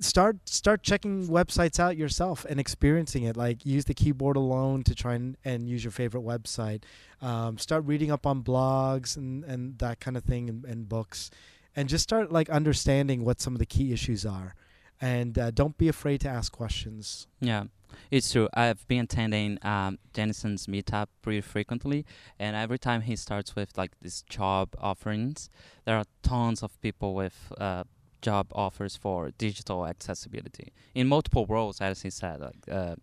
start 0.00 0.36
start 0.48 0.82
checking 0.82 1.28
websites 1.28 1.78
out 1.78 1.96
yourself 1.96 2.44
and 2.48 2.58
experiencing 2.58 3.22
it. 3.22 3.36
Like 3.36 3.64
use 3.64 3.84
the 3.84 3.94
keyboard 3.94 4.36
alone 4.36 4.82
to 4.84 4.94
try 4.94 5.14
and, 5.14 5.36
and 5.44 5.68
use 5.68 5.84
your 5.84 5.92
favorite 5.92 6.24
website. 6.24 6.82
Um, 7.20 7.56
start 7.56 7.84
reading 7.86 8.10
up 8.10 8.26
on 8.26 8.42
blogs 8.42 9.16
and, 9.16 9.44
and 9.44 9.78
that 9.78 10.00
kind 10.00 10.16
of 10.16 10.24
thing 10.24 10.48
and, 10.48 10.64
and 10.64 10.88
books, 10.88 11.30
and 11.76 11.88
just 11.88 12.02
start 12.02 12.32
like 12.32 12.50
understanding 12.50 13.24
what 13.24 13.40
some 13.40 13.54
of 13.54 13.60
the 13.60 13.66
key 13.66 13.92
issues 13.92 14.26
are. 14.26 14.54
And 15.00 15.38
uh, 15.38 15.50
don't 15.50 15.76
be 15.78 15.88
afraid 15.88 16.20
to 16.20 16.28
ask 16.28 16.52
questions. 16.52 17.26
Yeah, 17.40 17.64
it's 18.10 18.30
true. 18.32 18.48
I've 18.54 18.86
been 18.88 19.04
attending 19.04 19.58
um, 19.62 19.98
Jennison's 20.12 20.66
meetup 20.66 21.06
pretty 21.22 21.40
frequently, 21.40 22.04
and 22.38 22.56
every 22.56 22.78
time 22.78 23.02
he 23.02 23.16
starts 23.16 23.54
with 23.56 23.76
like 23.76 23.92
these 24.00 24.22
job 24.28 24.74
offerings, 24.78 25.50
there 25.84 25.96
are 25.96 26.04
tons 26.22 26.62
of 26.62 26.80
people 26.80 27.14
with 27.14 27.52
uh, 27.58 27.84
job 28.20 28.46
offers 28.52 28.96
for 28.96 29.30
digital 29.38 29.86
accessibility 29.86 30.72
in 30.94 31.08
multiple 31.08 31.46
roles, 31.46 31.80
as 31.80 32.02
he 32.02 32.10
said, 32.10 32.40
like 32.40 32.64
uh, 32.70 32.94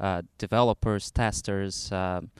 uh, 0.00 0.22
developers, 0.38 1.10
testers, 1.10 1.90
um, 1.92 2.30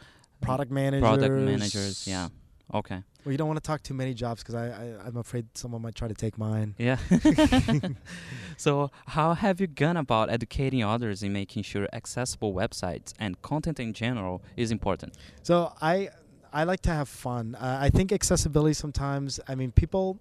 Product 0.40 0.70
managers. 0.70 1.00
product 1.00 1.34
managers. 1.34 2.06
Yeah. 2.06 2.28
Okay. 2.72 3.02
Well, 3.24 3.32
you 3.32 3.38
don't 3.38 3.48
want 3.48 3.56
to 3.62 3.66
talk 3.66 3.82
too 3.82 3.94
many 3.94 4.12
jobs 4.12 4.42
because 4.42 4.54
I, 4.54 4.66
I 4.68 5.06
I'm 5.06 5.16
afraid 5.16 5.46
someone 5.54 5.80
might 5.82 5.94
try 5.94 6.08
to 6.08 6.14
take 6.14 6.36
mine. 6.36 6.74
Yeah. 6.78 6.98
so, 8.56 8.90
how 9.06 9.34
have 9.34 9.60
you 9.60 9.66
gone 9.66 9.96
about 9.96 10.30
educating 10.30 10.84
others 10.84 11.22
in 11.22 11.32
making 11.32 11.62
sure 11.62 11.88
accessible 11.92 12.52
websites 12.52 13.12
and 13.18 13.40
content 13.42 13.80
in 13.80 13.92
general 13.92 14.42
is 14.56 14.70
important? 14.70 15.16
So 15.42 15.72
I 15.80 16.10
I 16.52 16.64
like 16.64 16.82
to 16.82 16.90
have 16.90 17.08
fun. 17.08 17.54
Uh, 17.56 17.78
I 17.80 17.90
think 17.90 18.12
accessibility 18.12 18.74
sometimes. 18.74 19.40
I 19.48 19.54
mean, 19.54 19.72
people, 19.72 20.18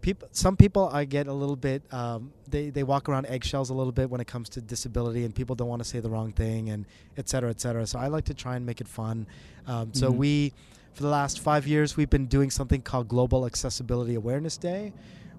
people. 0.00 0.28
Some 0.32 0.56
people 0.56 0.88
I 0.92 1.04
get 1.04 1.28
a 1.28 1.32
little 1.32 1.56
bit. 1.56 1.82
Um, 1.92 2.32
they 2.48 2.70
they 2.70 2.82
walk 2.82 3.08
around 3.08 3.26
eggshells 3.26 3.70
a 3.70 3.74
little 3.74 3.92
bit 3.92 4.10
when 4.10 4.20
it 4.20 4.26
comes 4.26 4.48
to 4.50 4.60
disability, 4.60 5.24
and 5.24 5.34
people 5.34 5.54
don't 5.54 5.68
want 5.68 5.82
to 5.82 5.88
say 5.88 6.00
the 6.00 6.10
wrong 6.10 6.32
thing, 6.32 6.70
and 6.70 6.86
et 7.16 7.28
cetera, 7.28 7.50
et 7.50 7.60
cetera. 7.60 7.86
So 7.86 7.98
I 7.98 8.08
like 8.08 8.24
to 8.26 8.34
try 8.34 8.56
and 8.56 8.66
make 8.66 8.80
it 8.80 8.88
fun. 8.88 9.26
Um, 9.66 9.94
so 9.94 10.12
Mhm. 10.12 10.16
we, 10.16 10.52
for 10.94 11.02
the 11.02 11.08
last 11.08 11.40
five 11.40 11.66
years, 11.66 11.96
we've 11.96 12.10
been 12.10 12.26
doing 12.26 12.50
something 12.50 12.82
called 12.82 13.08
Global 13.08 13.46
Accessibility 13.46 14.14
Awareness 14.14 14.58
Day, 14.58 14.92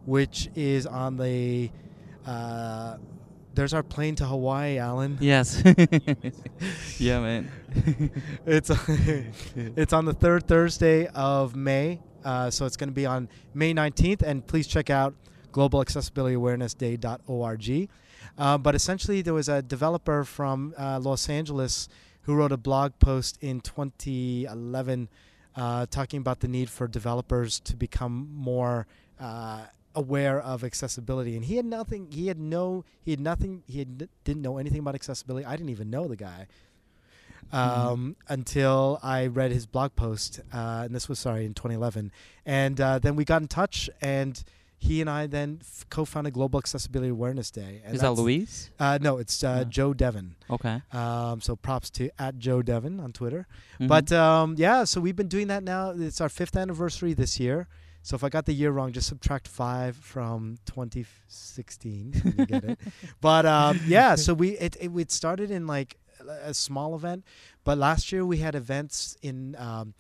which 0.06 0.50
is 0.56 0.86
on 0.86 1.16
the. 1.18 1.72
Uh, 2.26 2.98
there's 3.54 3.74
our 3.74 3.84
plane 3.84 4.16
to 4.16 4.26
Hawaii, 4.26 4.80
Alan. 4.80 5.18
Yes. 5.22 5.62
yeah, 6.98 7.20
man. 7.20 7.52
it's 8.48 8.72
it's 9.56 9.94
on 9.94 10.06
the 10.06 10.14
third 10.14 10.48
Thursday 10.48 11.06
of 11.08 11.56
May, 11.56 12.00
uh, 12.26 12.50
so 12.50 12.66
it's 12.66 12.78
going 12.78 12.90
to 12.90 12.94
be 12.94 13.06
on 13.06 13.30
May 13.54 13.76
19th. 13.76 14.24
And 14.24 14.48
please 14.48 14.66
check 14.66 14.90
out 14.90 15.14
globalaccessibilityawarenessday.org. 15.52 17.90
Uh, 18.36 18.58
but 18.58 18.74
essentially, 18.74 19.22
there 19.22 19.36
was 19.36 19.50
a 19.50 19.62
developer 19.62 20.24
from 20.24 20.74
uh, 20.80 21.00
Los 21.00 21.30
Angeles 21.30 21.88
who 22.24 22.34
wrote 22.34 22.52
a 22.52 22.58
blog 22.58 22.94
post 23.00 23.38
in 23.42 23.62
2011 23.62 25.10
uh, 25.56 25.86
talking 25.88 26.20
about 26.20 26.40
the 26.40 26.48
need 26.48 26.70
for 26.70 26.88
developers 26.88 27.60
to 27.62 27.76
become 27.76 28.30
more 28.34 28.88
uh, 29.20 29.66
aware 29.96 30.40
of 30.40 30.64
accessibility. 30.64 31.36
And 31.36 31.46
he 31.46 31.58
had 31.58 31.66
nothing. 31.66 32.08
He 32.12 32.28
had 32.28 32.40
no. 32.40 32.86
He 33.04 33.12
had 33.12 33.20
nothing. 33.20 33.64
He 33.68 33.80
had, 33.80 34.10
didn't 34.24 34.42
know 34.42 34.58
anything 34.58 34.80
about 34.80 34.96
accessibility. 34.96 35.46
I 35.46 35.56
didn't 35.56 35.70
even 35.70 35.90
know 35.90 36.08
the 36.08 36.16
guy 36.16 36.48
um, 37.54 38.16
until 38.28 39.00
I 39.04 39.28
read 39.28 39.52
his 39.52 39.66
blog 39.66 39.96
post, 39.96 40.40
uh, 40.54 40.84
and 40.86 40.96
this 40.96 41.08
was 41.08 41.20
sorry 41.20 41.46
in 41.46 41.54
2011. 41.54 42.12
And 42.46 42.82
uh, 42.82 43.00
then 43.00 43.16
we 43.16 43.26
got 43.26 43.42
in 43.42 43.48
touch, 43.48 43.90
and 44.02 44.44
he 44.84 45.02
and 45.02 45.10
I 45.10 45.28
then 45.28 45.60
f- 45.62 45.86
co-founded 45.90 46.34
Global 46.34 46.60
Accessibility 46.60 47.10
Awareness 47.10 47.50
Day. 47.52 47.82
And 47.86 47.96
Is 47.96 48.02
that 48.02 48.12
Louise? 48.14 48.70
Uh, 48.80 48.98
no, 49.02 49.18
it's 49.18 49.44
uh, 49.44 49.60
No. 49.60 49.64
Joe 49.66 49.94
Devon. 49.94 50.36
Okay. 50.50 50.82
Um, 50.92 51.40
so 51.42 51.56
props 51.56 51.90
to 51.92 52.10
at 52.20 52.38
Joe 52.38 52.62
Devon 52.62 53.00
on 53.00 53.12
Twitter. 53.14 53.48
Mhm. 53.80 53.88
But 53.88 54.12
um, 54.12 54.56
yeah, 54.58 54.84
so 54.84 55.00
we've 55.02 55.16
been 55.16 55.30
doing 55.30 55.48
that 55.48 55.64
now. 55.64 55.92
It's 55.92 56.20
our 56.22 56.30
fifth 56.30 56.56
anniversary 56.56 57.14
this 57.14 57.40
year. 57.40 57.68
So 58.06 58.16
if 58.16 58.24
I 58.24 58.30
got 58.30 58.46
the 58.46 58.54
year 58.54 58.72
wrong, 58.72 58.92
just 58.92 59.08
subtract 59.08 59.48
five 59.48 59.96
from 59.96 60.58
2016. 60.66 62.22
you 62.38 62.46
get 62.46 62.64
it. 62.64 62.80
But 63.22 63.46
um, 63.46 63.80
yeah, 63.88 64.16
so 64.16 64.34
we 64.34 64.50
it, 64.58 64.76
it 64.80 64.92
it 64.96 65.12
started 65.12 65.52
in 65.52 65.68
like 65.68 65.98
a 66.42 66.54
small 66.54 66.96
event, 66.96 67.24
but 67.64 67.78
last 67.78 68.12
year 68.12 68.26
we 68.26 68.38
had 68.38 68.56
events 68.56 69.16
in. 69.22 69.56
Um, 69.58 69.94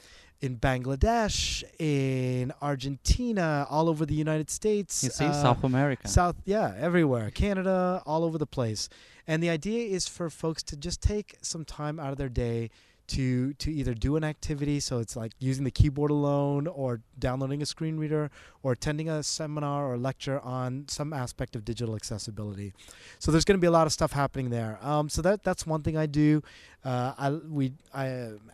in 0.43 0.57
Bangladesh, 0.57 1.63
in 1.79 2.51
Argentina, 2.61 3.65
all 3.69 3.87
over 3.87 4.05
the 4.05 4.13
United 4.13 4.49
States, 4.49 5.01
you 5.01 5.09
see, 5.09 5.23
uh, 5.23 5.31
South 5.31 5.63
America. 5.63 6.05
South, 6.09 6.35
yeah, 6.43 6.75
everywhere. 6.77 7.31
Canada, 7.31 8.03
all 8.05 8.25
over 8.25 8.37
the 8.37 8.45
place. 8.45 8.89
And 9.25 9.41
the 9.41 9.49
idea 9.49 9.87
is 9.87 10.05
for 10.05 10.29
folks 10.29 10.61
to 10.63 10.75
just 10.75 11.01
take 11.01 11.37
some 11.41 11.63
time 11.63 11.97
out 11.97 12.11
of 12.11 12.17
their 12.17 12.27
day 12.27 12.71
to 13.07 13.53
to 13.53 13.71
either 13.71 13.93
do 13.93 14.15
an 14.15 14.23
activity, 14.23 14.79
so 14.79 14.99
it's 14.99 15.15
like 15.15 15.33
using 15.39 15.63
the 15.63 15.71
keyboard 15.71 16.11
alone, 16.11 16.67
or 16.67 17.01
downloading 17.19 17.61
a 17.61 17.65
screen 17.65 17.97
reader, 17.97 18.31
or 18.61 18.71
attending 18.71 19.09
a 19.09 19.21
seminar 19.23 19.91
or 19.91 19.97
lecture 19.97 20.39
on 20.39 20.85
some 20.87 21.13
aspect 21.13 21.55
of 21.55 21.65
digital 21.65 21.95
accessibility. 21.95 22.73
So 23.19 23.31
there's 23.31 23.45
going 23.45 23.57
to 23.57 23.61
be 23.61 23.67
a 23.67 23.71
lot 23.71 23.87
of 23.87 23.93
stuff 23.93 24.13
happening 24.13 24.49
there. 24.49 24.79
Um, 24.81 25.09
so 25.09 25.21
that 25.21 25.43
that's 25.43 25.67
one 25.67 25.83
thing 25.83 25.97
I 25.97 26.05
do. 26.05 26.41
Uh, 26.85 27.13
I 27.17 27.29
we 27.29 27.73
I 27.93 28.07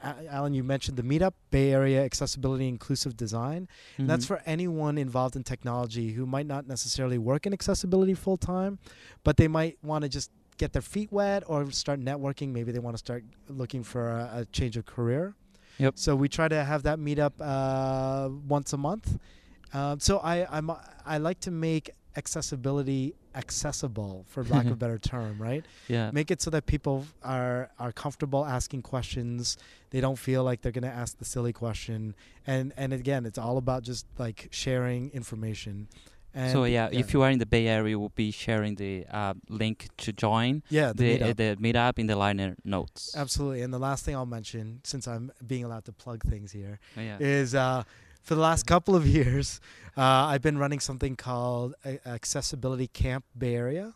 uh, 0.03 0.13
Alan, 0.29 0.53
you 0.53 0.63
mentioned 0.63 0.97
the 0.97 1.03
meetup, 1.03 1.33
Bay 1.51 1.71
Area 1.71 2.03
Accessibility 2.03 2.67
Inclusive 2.67 3.17
Design. 3.17 3.67
And 3.97 4.09
that's 4.09 4.25
for 4.25 4.41
anyone 4.45 4.97
involved 4.97 5.35
in 5.35 5.43
technology 5.43 6.13
who 6.13 6.25
might 6.25 6.45
not 6.45 6.67
necessarily 6.67 7.17
work 7.17 7.45
in 7.45 7.53
accessibility 7.53 8.13
full 8.13 8.37
time, 8.37 8.79
but 9.23 9.37
they 9.37 9.47
might 9.47 9.77
want 9.83 10.03
to 10.03 10.09
just 10.09 10.31
get 10.59 10.73
their 10.73 10.83
feet 10.83 11.11
wet 11.11 11.43
or 11.47 11.71
start 11.71 11.99
networking. 11.99 12.49
Maybe 12.51 12.71
they 12.71 12.79
want 12.79 12.93
to 12.93 12.99
start 12.99 13.23
looking 13.47 13.83
for 13.83 14.11
a, 14.11 14.41
a 14.41 14.45
change 14.45 14.77
of 14.77 14.85
career. 14.85 15.33
Yep. 15.79 15.93
So 15.97 16.15
we 16.15 16.29
try 16.29 16.47
to 16.47 16.63
have 16.63 16.83
that 16.83 16.99
meetup 16.99 17.33
uh, 17.39 18.29
once 18.47 18.73
a 18.73 18.77
month. 18.77 19.17
Um, 19.73 19.99
so 19.99 20.19
I 20.19 20.45
I'm, 20.55 20.69
I 21.05 21.17
like 21.17 21.39
to 21.41 21.51
make 21.51 21.91
accessibility 22.15 23.15
accessible, 23.35 24.25
for 24.27 24.43
lack 24.43 24.65
of 24.65 24.71
a 24.73 24.75
better 24.75 24.97
term, 24.97 25.41
right? 25.41 25.63
yeah. 25.87 26.11
make 26.11 26.31
it 26.31 26.41
so 26.41 26.49
that 26.49 26.65
people 26.65 27.05
are 27.23 27.69
are 27.79 27.91
comfortable 27.91 28.45
asking 28.45 28.81
questions 28.81 29.57
they 29.91 30.01
don't 30.01 30.17
feel 30.17 30.43
like 30.43 30.61
they're 30.61 30.71
going 30.71 30.83
to 30.83 30.97
ask 31.03 31.17
the 31.19 31.25
silly 31.25 31.53
question 31.53 32.15
and 32.45 32.73
and 32.75 32.91
again 32.91 33.25
it's 33.25 33.37
all 33.37 33.57
about 33.57 33.83
just 33.83 34.05
like 34.17 34.47
sharing 34.51 35.09
information 35.11 35.87
And 36.33 36.51
so 36.51 36.63
yeah, 36.65 36.89
if 36.91 37.13
you 37.13 37.21
are 37.23 37.29
in 37.31 37.39
the 37.39 37.45
Bay 37.45 37.67
Area, 37.67 37.97
we'll 37.97 38.09
be 38.15 38.31
sharing 38.31 38.75
the 38.75 39.05
uh, 39.11 39.33
link 39.49 39.87
to 39.97 40.13
join 40.13 40.61
yeah 40.69 40.93
the, 40.93 41.17
the 41.17 41.25
meetup. 41.25 41.29
uh, 41.29 41.33
the 41.33 41.55
meetup 41.57 41.99
in 41.99 42.07
the 42.07 42.15
liner 42.15 42.55
notes. 42.63 43.15
absolutely. 43.15 43.61
And 43.63 43.73
the 43.73 43.79
last 43.79 44.05
thing 44.05 44.15
I'll 44.15 44.25
mention, 44.25 44.81
since 44.83 45.07
I'm 45.07 45.31
being 45.45 45.63
allowed 45.63 45.85
to 45.85 45.91
plug 45.91 46.23
things 46.23 46.51
here, 46.51 46.79
Oh, 46.97 47.01
yeah. 47.01 47.17
is 47.19 47.55
uh, 47.55 47.83
for 48.21 48.35
the 48.35 48.41
last 48.41 48.67
couple 48.67 48.95
of 48.95 49.07
years, 49.17 49.59
uh, 49.97 50.01
I've 50.01 50.41
been 50.43 50.57
running 50.59 50.79
something 50.79 51.15
called 51.15 51.73
A- 51.83 51.99
Accessibility 52.07 52.87
Camp 52.87 53.25
Bay 53.37 53.55
Area. 53.55 53.93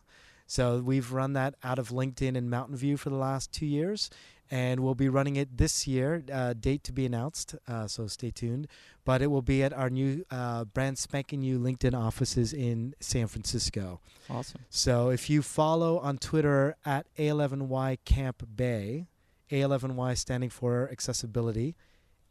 So 0.48 0.80
we've 0.80 1.12
run 1.14 1.34
that 1.34 1.56
out 1.64 1.80
of 1.80 1.90
LinkedIn 1.90 2.36
and 2.38 2.50
Mountain 2.50 2.76
View 2.78 2.98
for 2.98 3.10
the 3.10 3.16
last 3.16 3.52
two 3.52 3.66
years, 3.66 4.10
and 4.52 4.82
we'll 4.82 4.96
be 4.96 5.10
running 5.10 5.36
it 5.36 5.58
this 5.58 5.88
year. 5.88 6.24
Uh, 6.32 6.54
date 6.54 6.84
to 6.84 6.92
be 6.92 7.06
announced, 7.06 7.56
uh, 7.68 7.88
so 7.88 8.08
stay 8.08 8.32
tuned. 8.32 8.68
But 9.06 9.22
it 9.22 9.28
will 9.28 9.42
be 9.42 9.64
at 9.64 9.74
our 9.74 9.90
new 9.90 10.26
uh, 10.32 10.66
brand 10.66 10.98
spanking 10.98 11.42
new 11.42 11.60
LinkedIn 11.60 11.98
offices 11.98 12.54
in 12.54 12.96
San 13.00 13.28
Francisco. 13.28 14.00
Awesome. 14.30 14.62
So 14.70 15.10
if 15.10 15.30
you 15.30 15.42
follow 15.42 16.00
on 16.00 16.18
Twitter 16.18 16.76
at 16.86 17.08
A11Y 17.18 17.98
Camp 18.06 18.48
Bay, 18.56 19.08
A11Y 19.52 20.18
standing 20.18 20.50
for 20.50 20.90
accessibility, 20.92 21.76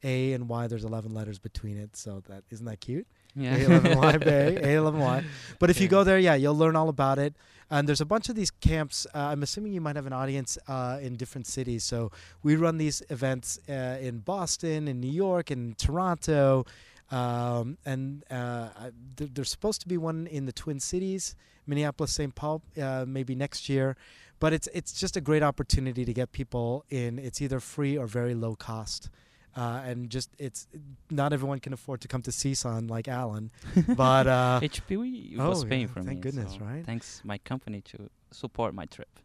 A 0.02 0.32
and 0.32 0.48
Y 0.48 0.66
there's 0.66 0.84
11 0.84 1.12
letters 1.12 1.38
between 1.38 1.76
it, 1.76 1.96
so 1.96 2.22
that 2.28 2.44
isn't 2.50 2.66
that 2.66 2.80
cute? 2.80 3.06
Yeah. 3.34 3.58
A11Y 3.58 4.24
Bay, 4.24 4.58
A11Y. 4.62 5.24
But 5.58 5.70
if 5.70 5.80
you 5.80 5.88
go 5.88 6.04
there, 6.04 6.18
yeah, 6.18 6.34
you'll 6.34 6.56
learn 6.56 6.76
all 6.76 6.88
about 6.88 7.18
it. 7.18 7.34
And 7.70 7.88
there's 7.88 8.02
a 8.02 8.06
bunch 8.06 8.28
of 8.28 8.34
these 8.36 8.50
camps. 8.50 9.06
Uh, 9.14 9.18
I'm 9.18 9.42
assuming 9.42 9.72
you 9.72 9.80
might 9.80 9.96
have 9.96 10.06
an 10.06 10.12
audience 10.12 10.58
uh, 10.68 10.98
in 11.00 11.16
different 11.16 11.46
cities. 11.46 11.84
So 11.84 12.10
we 12.42 12.56
run 12.56 12.76
these 12.76 13.02
events 13.08 13.58
uh, 13.66 13.96
in 14.00 14.18
Boston, 14.18 14.88
in 14.88 15.00
New 15.00 15.10
York, 15.10 15.50
in 15.50 15.74
Toronto, 15.78 16.66
um, 17.10 17.78
and 17.86 18.24
uh, 18.30 18.68
th- 19.16 19.30
there's 19.34 19.50
supposed 19.50 19.80
to 19.82 19.88
be 19.88 19.96
one 19.96 20.26
in 20.26 20.46
the 20.46 20.52
Twin 20.52 20.80
Cities, 20.80 21.34
Minneapolis, 21.66 22.12
St. 22.12 22.34
Paul, 22.34 22.62
uh, 22.80 23.04
maybe 23.06 23.34
next 23.34 23.68
year. 23.68 23.96
But 24.38 24.52
it's 24.52 24.68
it's 24.74 24.92
just 24.92 25.16
a 25.16 25.20
great 25.20 25.42
opportunity 25.42 26.04
to 26.04 26.12
get 26.12 26.32
people 26.32 26.84
in. 26.90 27.18
It's 27.18 27.40
either 27.40 27.60
free 27.60 27.96
or 27.96 28.06
very 28.06 28.34
low 28.34 28.56
cost. 28.56 29.08
Uh, 29.54 29.82
and 29.84 30.08
just 30.08 30.30
it's 30.38 30.66
not 31.10 31.32
everyone 31.32 31.60
can 31.60 31.74
afford 31.74 32.00
to 32.00 32.08
come 32.08 32.22
to 32.22 32.30
CSUN 32.30 32.88
like 32.88 33.06
Alan, 33.06 33.50
but 33.88 34.26
uh, 34.26 34.60
HPE 34.62 35.36
was 35.36 35.64
oh, 35.64 35.66
paying 35.66 35.82
yeah, 35.82 35.86
for 35.88 36.00
me. 36.00 36.06
thank 36.06 36.20
goodness, 36.22 36.52
so 36.52 36.64
right? 36.64 36.84
Thanks 36.86 37.20
my 37.22 37.36
company 37.38 37.82
to 37.82 38.08
support 38.30 38.74
my 38.74 38.86
trip. 38.86 39.18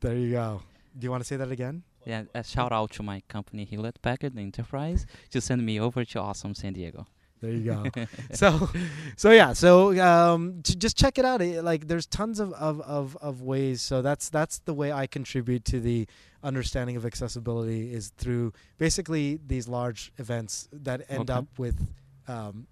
there 0.00 0.16
you 0.16 0.30
go. 0.30 0.62
Do 0.96 1.04
you 1.04 1.10
want 1.10 1.22
to 1.22 1.26
say 1.26 1.36
that 1.36 1.50
again? 1.50 1.82
Yeah, 2.04 2.24
a 2.34 2.44
shout 2.44 2.72
out 2.72 2.90
to 2.92 3.02
my 3.02 3.22
company 3.28 3.64
Hewlett 3.64 4.00
Packard 4.02 4.38
Enterprise 4.38 5.06
to 5.30 5.40
send 5.40 5.64
me 5.64 5.80
over 5.80 6.04
to 6.04 6.20
awesome 6.20 6.54
San 6.54 6.74
Diego. 6.74 7.06
There 7.42 7.50
you 7.50 7.64
go. 7.64 8.06
so, 8.32 8.70
so 9.16 9.32
yeah. 9.32 9.52
So 9.52 10.00
um, 10.00 10.62
to 10.62 10.76
just 10.76 10.96
check 10.96 11.18
it 11.18 11.24
out. 11.24 11.42
It, 11.42 11.64
like, 11.64 11.88
there's 11.88 12.06
tons 12.06 12.38
of, 12.38 12.52
of, 12.52 12.80
of, 12.82 13.16
of 13.20 13.42
ways. 13.42 13.82
So 13.82 14.00
that's 14.00 14.30
that's 14.30 14.60
the 14.60 14.72
way 14.72 14.92
I 14.92 15.08
contribute 15.08 15.64
to 15.66 15.80
the 15.80 16.06
understanding 16.42 16.96
of 16.96 17.04
accessibility 17.06 17.92
is 17.92 18.08
through 18.16 18.52
basically 18.78 19.38
these 19.46 19.68
large 19.68 20.12
events 20.18 20.68
that 20.72 21.02
end 21.08 21.30
Okay. 21.30 21.38
up 21.38 21.46
with 21.58 21.86
um, 22.28 22.66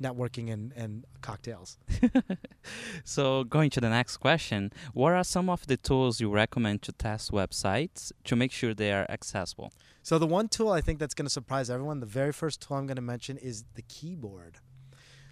networking 0.00 0.50
and, 0.52 0.72
and 0.74 1.04
cocktails. 1.20 1.76
so 3.04 3.44
going 3.44 3.70
to 3.70 3.80
the 3.80 3.88
next 3.90 4.16
question, 4.18 4.72
what 4.94 5.12
are 5.12 5.24
some 5.24 5.48
of 5.50 5.66
the 5.66 5.76
tools 5.76 6.20
you 6.20 6.30
recommend 6.30 6.82
to 6.82 6.92
test 6.92 7.30
websites 7.32 8.12
to 8.24 8.36
make 8.36 8.52
sure 8.52 8.72
they 8.74 8.92
are 8.92 9.06
accessible? 9.08 9.72
So 10.02 10.18
the 10.18 10.26
one 10.26 10.48
tool 10.48 10.70
I 10.70 10.80
think 10.80 10.98
that's 10.98 11.14
going 11.14 11.26
to 11.26 11.30
surprise 11.30 11.68
everyone, 11.70 12.00
the 12.00 12.06
very 12.06 12.32
first 12.32 12.62
tool 12.62 12.76
I'm 12.78 12.86
going 12.86 12.96
to 12.96 13.02
mention 13.02 13.36
is 13.36 13.64
the 13.74 13.82
keyboard. 13.82 14.58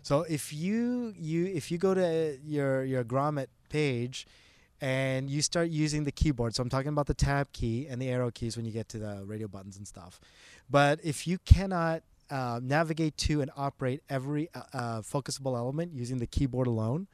So 0.02 0.22
if 0.28 0.52
you 0.52 1.12
you 1.18 1.46
if 1.46 1.70
you 1.70 1.76
go 1.78 1.92
to 1.94 2.38
your 2.44 2.84
your 2.84 3.04
Grommet 3.04 3.48
page 3.68 4.26
and 4.80 5.28
you 5.28 5.42
start 5.42 5.70
using 5.70 6.04
the 6.04 6.12
keyboard, 6.12 6.54
so 6.54 6.62
I'm 6.62 6.68
talking 6.68 6.88
about 6.88 7.06
the 7.06 7.14
tab 7.14 7.52
key 7.52 7.86
and 7.88 8.00
the 8.00 8.08
arrow 8.08 8.30
keys 8.30 8.56
when 8.56 8.64
you 8.64 8.72
get 8.72 8.88
to 8.90 8.98
the 8.98 9.22
radio 9.24 9.48
buttons 9.48 9.76
and 9.76 9.86
stuff. 9.86 10.20
But 10.70 11.00
if 11.02 11.26
you 11.26 11.38
cannot 11.38 12.02
uh, 12.30 12.60
navigate 12.62 13.16
to 13.16 13.40
and 13.40 13.50
operate 13.56 14.02
every 14.08 14.48
uh, 14.54 14.62
uh, 14.72 15.00
focusable 15.00 15.56
element 15.56 15.92
using 15.94 16.18
the 16.18 16.26
keyboard 16.26 16.66
alone, 16.66 17.08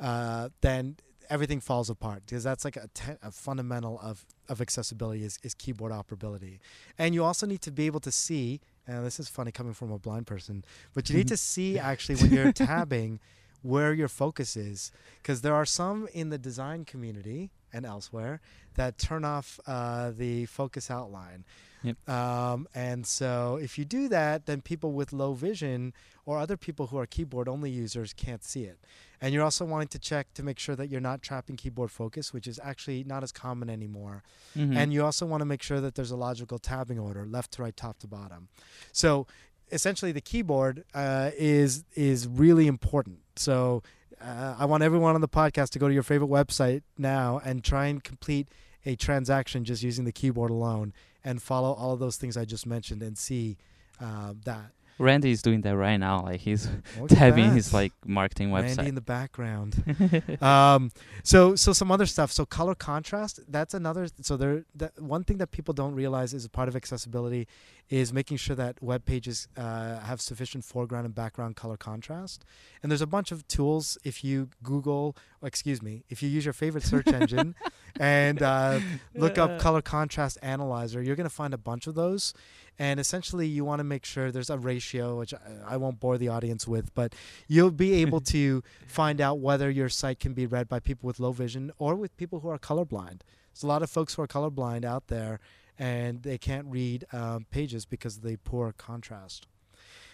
uh, 0.00 0.48
then 0.60 0.96
everything 1.28 1.60
falls 1.60 1.90
apart 1.90 2.22
because 2.26 2.44
that's 2.44 2.64
like 2.64 2.76
a, 2.76 2.88
te- 2.94 3.18
a 3.22 3.30
fundamental 3.30 3.98
of, 4.00 4.24
of 4.48 4.60
accessibility 4.60 5.24
is, 5.24 5.38
is 5.42 5.54
keyboard 5.54 5.92
operability. 5.92 6.58
And 6.98 7.14
you 7.14 7.24
also 7.24 7.46
need 7.46 7.62
to 7.62 7.70
be 7.70 7.86
able 7.86 8.00
to 8.00 8.12
see, 8.12 8.60
and 8.86 9.04
this 9.04 9.18
is 9.18 9.28
funny 9.28 9.50
coming 9.50 9.74
from 9.74 9.90
a 9.90 9.98
blind 9.98 10.26
person, 10.26 10.64
but 10.94 11.10
you 11.10 11.16
need 11.16 11.28
to 11.34 11.36
see 11.36 11.78
actually 11.78 12.16
when 12.16 12.30
you're 12.30 12.52
tabbing 12.66 13.20
where 13.66 13.92
your 13.92 14.08
focus 14.08 14.56
is 14.56 14.92
because 15.22 15.40
there 15.40 15.54
are 15.54 15.66
some 15.66 16.08
in 16.12 16.30
the 16.30 16.38
design 16.38 16.84
community 16.84 17.50
and 17.72 17.84
elsewhere 17.84 18.40
that 18.74 18.96
turn 18.98 19.24
off 19.24 19.58
uh, 19.66 20.12
the 20.16 20.46
focus 20.46 20.90
outline. 20.90 21.44
Yep. 21.82 22.08
Um, 22.08 22.68
and 22.74 23.06
so 23.06 23.58
if 23.62 23.78
you 23.78 23.84
do 23.84 24.08
that, 24.08 24.46
then 24.46 24.60
people 24.60 24.92
with 24.92 25.12
low 25.12 25.34
vision 25.34 25.92
or 26.24 26.38
other 26.38 26.56
people 26.56 26.88
who 26.88 26.98
are 26.98 27.06
keyboard 27.06 27.48
only 27.48 27.70
users 27.70 28.12
can't 28.12 28.42
see 28.42 28.64
it. 28.64 28.78
And 29.20 29.32
you're 29.32 29.44
also 29.44 29.64
wanting 29.64 29.88
to 29.88 29.98
check 29.98 30.34
to 30.34 30.42
make 30.42 30.58
sure 30.58 30.74
that 30.76 30.88
you're 30.88 31.00
not 31.00 31.22
trapping 31.22 31.56
keyboard 31.56 31.90
focus, 31.90 32.32
which 32.32 32.46
is 32.46 32.58
actually 32.62 33.04
not 33.04 33.22
as 33.22 33.32
common 33.32 33.70
anymore. 33.70 34.22
Mhm. 34.56 34.76
And 34.76 34.92
you 34.92 35.04
also 35.04 35.26
want 35.26 35.42
to 35.42 35.46
make 35.46 35.62
sure 35.62 35.80
that 35.80 35.94
there's 35.94 36.10
a 36.10 36.16
logical 36.16 36.58
tabbing 36.58 36.98
order, 36.98 37.24
left 37.24 37.52
to 37.52 37.62
right, 37.62 37.76
top 37.76 37.98
to 38.00 38.06
bottom. 38.06 38.48
So 38.92 39.26
essentially, 39.70 40.12
the 40.12 40.20
keyboard 40.20 40.84
uh, 40.94 41.30
is 41.36 41.84
is 41.94 42.26
really 42.26 42.66
important. 42.66 43.18
So 43.36 43.82
uh, 44.20 44.56
I 44.58 44.64
want 44.64 44.82
everyone 44.82 45.14
on 45.14 45.20
the 45.20 45.28
podcast 45.28 45.70
to 45.70 45.78
go 45.78 45.88
to 45.88 45.94
your 45.94 46.02
favorite 46.02 46.30
website 46.30 46.82
now 46.96 47.40
and 47.44 47.62
try 47.62 47.86
and 47.86 48.02
complete 48.02 48.48
a 48.84 48.96
transaction 48.96 49.64
just 49.64 49.82
using 49.82 50.04
the 50.04 50.12
keyboard 50.12 50.50
alone 50.50 50.92
and 51.24 51.42
follow 51.42 51.72
all 51.72 51.92
of 51.92 51.98
those 51.98 52.16
things 52.16 52.36
I 52.36 52.44
just 52.44 52.66
mentioned 52.66 53.02
and 53.02 53.18
see 53.18 53.58
uh, 54.00 54.34
that. 54.44 54.72
Randy 54.98 55.30
is 55.30 55.42
doing 55.42 55.60
that 55.62 55.76
right 55.76 55.98
now. 55.98 56.22
Like 56.22 56.40
he's 56.40 56.68
Look 56.98 57.10
tabbing 57.10 57.52
his 57.52 57.74
like 57.74 57.92
marketing 58.06 58.50
website. 58.50 58.78
Randy 58.78 58.88
in 58.88 58.94
the 58.94 59.02
background. 59.02 60.40
um, 60.42 60.90
so 61.22 61.54
so 61.54 61.74
some 61.74 61.90
other 61.90 62.06
stuff. 62.06 62.32
So 62.32 62.46
color 62.46 62.74
contrast. 62.74 63.40
That's 63.46 63.74
another. 63.74 64.08
So 64.22 64.38
there. 64.38 64.64
That 64.74 64.98
one 65.00 65.24
thing 65.24 65.36
that 65.38 65.50
people 65.50 65.74
don't 65.74 65.94
realize 65.94 66.32
is 66.32 66.46
a 66.46 66.48
part 66.48 66.68
of 66.68 66.76
accessibility 66.76 67.46
is 67.88 68.12
making 68.12 68.36
sure 68.36 68.56
that 68.56 68.82
web 68.82 69.04
pages 69.04 69.46
uh, 69.56 70.00
have 70.00 70.20
sufficient 70.20 70.64
foreground 70.64 71.06
and 71.06 71.14
background 71.14 71.54
color 71.54 71.76
contrast. 71.76 72.44
And 72.82 72.90
there's 72.90 73.02
a 73.02 73.06
bunch 73.06 73.30
of 73.30 73.46
tools. 73.46 73.96
If 74.02 74.24
you 74.24 74.48
Google, 74.62 75.16
excuse 75.42 75.80
me, 75.80 76.02
if 76.08 76.22
you 76.22 76.28
use 76.28 76.44
your 76.44 76.52
favorite 76.52 76.82
search 76.82 77.06
engine 77.06 77.54
and 78.00 78.42
uh, 78.42 78.80
look 79.14 79.38
up 79.38 79.60
color 79.60 79.82
contrast 79.82 80.38
analyzer, 80.42 81.00
you're 81.00 81.16
going 81.16 81.28
to 81.28 81.34
find 81.34 81.54
a 81.54 81.58
bunch 81.58 81.86
of 81.86 81.94
those. 81.94 82.34
And 82.78 83.00
essentially, 83.00 83.46
you 83.46 83.64
want 83.64 83.78
to 83.80 83.84
make 83.84 84.04
sure 84.04 84.30
there's 84.30 84.50
a 84.50 84.58
ratio, 84.58 85.18
which 85.18 85.32
I, 85.32 85.74
I 85.74 85.76
won't 85.76 86.00
bore 86.00 86.18
the 86.18 86.28
audience 86.28 86.68
with, 86.68 86.94
but 86.94 87.14
you'll 87.46 87.70
be 87.70 87.94
able 87.94 88.20
to 88.22 88.62
find 88.86 89.20
out 89.20 89.38
whether 89.38 89.70
your 89.70 89.88
site 89.88 90.20
can 90.20 90.34
be 90.34 90.44
read 90.46 90.68
by 90.68 90.80
people 90.80 91.06
with 91.06 91.20
low 91.20 91.32
vision 91.32 91.70
or 91.78 91.94
with 91.94 92.16
people 92.16 92.40
who 92.40 92.48
are 92.48 92.58
colorblind. 92.58 93.20
There's 93.52 93.62
a 93.62 93.68
lot 93.68 93.82
of 93.82 93.88
folks 93.88 94.14
who 94.14 94.22
are 94.22 94.26
colorblind 94.26 94.84
out 94.84 95.06
there, 95.06 95.40
and 95.78 96.22
they 96.22 96.38
can't 96.38 96.66
read 96.66 97.04
um, 97.12 97.46
pages 97.50 97.84
because 97.84 98.16
of 98.18 98.22
the 98.22 98.36
poor 98.36 98.72
contrast. 98.72 99.46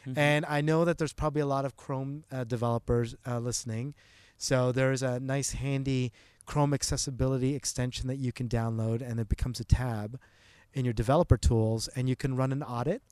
Mhm. 0.06 0.18
And 0.18 0.46
I 0.46 0.60
know 0.60 0.84
that 0.84 0.98
there's 0.98 1.12
probably 1.12 1.42
a 1.42 1.46
lot 1.46 1.64
of 1.64 1.76
Chrome 1.76 2.24
uh, 2.30 2.44
developers 2.44 3.14
uh, 3.26 3.38
listening. 3.38 3.94
So 4.36 4.72
there's 4.72 5.02
a 5.02 5.20
nice, 5.20 5.52
handy 5.52 6.12
Chrome 6.46 6.74
accessibility 6.74 7.54
extension 7.54 8.08
that 8.08 8.16
you 8.16 8.32
can 8.32 8.48
download, 8.48 9.00
and 9.00 9.20
it 9.20 9.28
becomes 9.28 9.60
a 9.60 9.64
tab 9.64 10.18
in 10.74 10.84
your 10.84 10.94
developer 10.94 11.36
tools, 11.36 11.86
and 11.94 12.08
you 12.08 12.16
can 12.16 12.34
run 12.34 12.50
an 12.50 12.62
audit. 12.62 13.02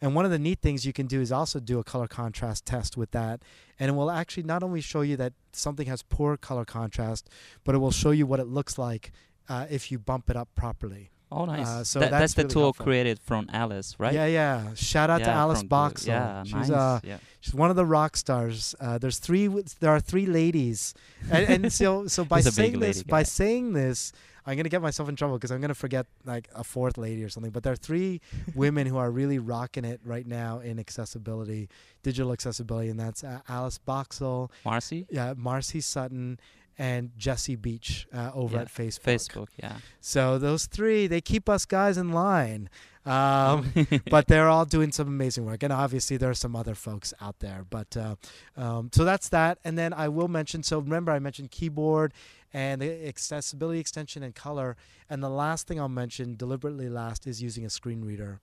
And 0.00 0.14
one 0.14 0.24
of 0.24 0.30
the 0.30 0.38
neat 0.38 0.60
things 0.60 0.84
you 0.84 0.92
can 0.92 1.06
do 1.06 1.20
is 1.20 1.32
also 1.32 1.60
do 1.60 1.78
a 1.78 1.84
color 1.84 2.06
contrast 2.06 2.66
test 2.66 2.96
with 2.96 3.12
that. 3.12 3.42
And 3.78 3.88
it 3.88 3.94
will 3.94 4.10
actually 4.10 4.42
not 4.42 4.62
only 4.62 4.80
show 4.80 5.00
you 5.00 5.16
that 5.16 5.32
something 5.52 5.86
has 5.86 6.02
poor 6.02 6.36
color 6.36 6.64
contrast, 6.64 7.30
but 7.62 7.74
it 7.74 7.78
will 7.78 7.90
show 7.90 8.10
you 8.10 8.26
what 8.26 8.40
it 8.40 8.48
looks 8.48 8.76
like 8.76 9.12
uh, 9.48 9.66
if 9.70 9.90
you 9.90 9.98
bump 9.98 10.28
it 10.28 10.36
up 10.36 10.48
properly. 10.54 11.10
Oh, 11.34 11.44
nice. 11.46 11.66
uh, 11.66 11.84
so 11.84 11.98
That- 12.00 12.10
that's 12.10 12.20
that's 12.20 12.34
the 12.34 12.42
really 12.42 12.52
tool 12.54 12.62
helpful. 12.62 12.84
created 12.84 13.18
from 13.20 13.48
Alice, 13.52 13.96
right? 13.98 14.14
Yeah, 14.14 14.26
yeah. 14.26 14.74
Shout 14.74 15.10
out 15.10 15.18
to 15.18 15.30
Alice 15.30 15.60
the- 15.62 15.66
Yeah, 16.06 16.44
she's 16.44 16.52
nice. 16.54 16.70
uh, 16.70 17.00
yeah. 17.02 17.18
she's 17.40 17.54
one 17.54 17.70
of 17.70 17.76
the 17.76 17.84
rock 17.86 18.16
stars. 18.16 18.74
Uh, 18.80 18.98
there's 18.98 19.18
three. 19.18 19.46
w- 19.46 19.64
There 19.80 19.90
are 19.90 20.00
three 20.00 20.26
ladies, 20.26 20.94
and, 21.30 21.48
and 21.64 21.72
so 21.80 22.06
so 22.06 22.24
by 22.24 22.36
He's 22.38 22.46
a 22.46 22.50
big 22.50 22.54
saying 22.54 22.80
this, 22.80 22.96
lady 22.98 23.08
by 23.10 23.22
saying 23.24 23.72
this, 23.72 24.12
I'm 24.46 24.56
gonna 24.58 24.68
get 24.68 24.82
myself 24.82 25.08
in 25.08 25.16
trouble 25.16 25.36
because 25.38 25.50
I'm 25.50 25.60
gonna 25.60 25.74
forget 25.74 26.06
like 26.24 26.48
a 26.54 26.62
fourth 26.62 26.98
lady 26.98 27.24
or 27.24 27.28
something. 27.30 27.50
But 27.50 27.62
there 27.64 27.72
are 27.72 27.76
three 27.90 28.20
women 28.54 28.86
who 28.86 28.96
are 28.98 29.10
really 29.10 29.38
rocking 29.38 29.84
it 29.86 30.00
right 30.04 30.26
now 30.26 30.58
in 30.60 30.78
accessibility, 30.78 31.68
digital 32.02 32.30
accessibility, 32.32 32.90
and 32.90 33.00
that's 33.00 33.24
uh, 33.24 33.40
Alice 33.48 33.78
Boxhall, 33.78 34.50
Marcy, 34.64 35.06
yeah, 35.10 35.32
Marcy 35.36 35.80
Sutton, 35.80 36.38
and 36.78 37.10
Jesse 37.16 37.56
Beach 37.56 38.06
uh, 38.12 38.30
over 38.34 38.56
Yeah, 38.56 38.62
at 38.62 38.68
Facebook. 38.68 39.02
Facebook, 39.04 39.46
yeah. 39.56 39.76
So 40.00 40.38
those 40.38 40.66
three, 40.66 41.06
they 41.06 41.20
keep 41.20 41.48
us 41.48 41.64
guys 41.64 41.96
in 41.98 42.10
line. 42.12 42.68
Um, 43.06 43.70
but 44.10 44.28
they're 44.28 44.48
all 44.48 44.64
doing 44.64 44.90
some 44.90 45.06
amazing 45.06 45.44
work, 45.44 45.62
and 45.62 45.72
obviously 45.72 46.16
there 46.16 46.30
are 46.30 46.34
some 46.34 46.56
other 46.56 46.74
folks 46.74 47.12
out 47.20 47.38
there. 47.40 47.66
But 47.68 47.96
uh, 47.96 48.16
um, 48.56 48.90
so 48.94 49.04
that's 49.04 49.28
that, 49.28 49.58
and 49.62 49.76
then 49.76 49.92
I 49.92 50.08
will 50.08 50.28
mention. 50.28 50.62
So 50.62 50.78
remember, 50.78 51.12
I 51.12 51.18
mentioned 51.18 51.50
keyboard 51.50 52.14
and 52.52 52.80
the 52.80 53.06
accessibility 53.06 53.78
extension 53.78 54.22
and 54.22 54.34
color, 54.34 54.76
and 55.10 55.22
the 55.22 55.28
last 55.28 55.66
thing 55.66 55.78
I'll 55.78 55.88
mention, 55.88 56.34
deliberately 56.36 56.88
last, 56.88 57.26
is 57.26 57.42
using 57.42 57.66
a 57.66 57.70
screen 57.70 58.02
reader. 58.04 58.40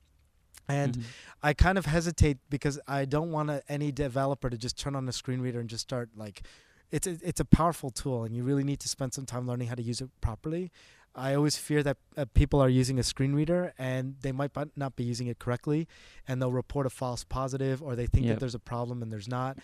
And 0.68 0.98
Mhm. 1.00 1.04
I 1.42 1.54
kind 1.54 1.78
of 1.80 1.86
hesitate 1.88 2.38
because 2.50 2.80
I 2.88 3.06
don't 3.06 3.32
want 3.32 3.50
any 3.68 3.92
developer 3.92 4.48
to 4.50 4.58
just 4.58 4.78
turn 4.78 4.96
on 4.96 5.10
a 5.10 5.12
screen 5.12 5.42
reader 5.42 5.60
and 5.60 5.68
just 5.70 5.82
start 5.82 6.10
like 6.16 6.44
it's 6.92 7.08
a, 7.08 7.18
it's 7.24 7.40
a 7.40 7.46
powerful 7.46 7.90
tool 7.90 8.24
and 8.24 8.36
you 8.36 8.44
really 8.44 8.64
need 8.64 8.80
to 8.82 8.88
spend 8.90 9.14
some 9.14 9.26
time 9.26 9.48
learning 9.48 9.68
how 9.68 9.76
to 9.76 9.82
use 9.82 10.02
it 10.02 10.10
properly. 10.22 10.72
I 11.14 11.34
always 11.36 11.58
fear 11.58 11.84
that 11.84 11.98
uh, 12.16 12.26
people 12.34 12.62
are 12.62 12.70
using 12.70 12.98
a 13.00 13.04
screen 13.04 13.34
reader 13.34 13.74
and 13.78 14.16
they 14.22 14.32
might 14.32 14.52
not 14.78 14.96
be 14.96 15.04
using 15.04 15.28
it 15.28 15.40
correctly 15.40 15.88
and 16.28 16.42
they'll 16.42 16.52
report 16.54 16.86
a 16.86 16.90
false 16.90 17.24
positive 17.24 17.82
or 17.82 17.96
they 17.96 18.06
think 18.08 18.26
Yep. 18.26 18.36
that 18.36 18.40
there's 18.40 18.56
a 18.56 18.60
problem 18.60 19.02
and 19.02 19.12
there's 19.12 19.28
not. 19.28 19.58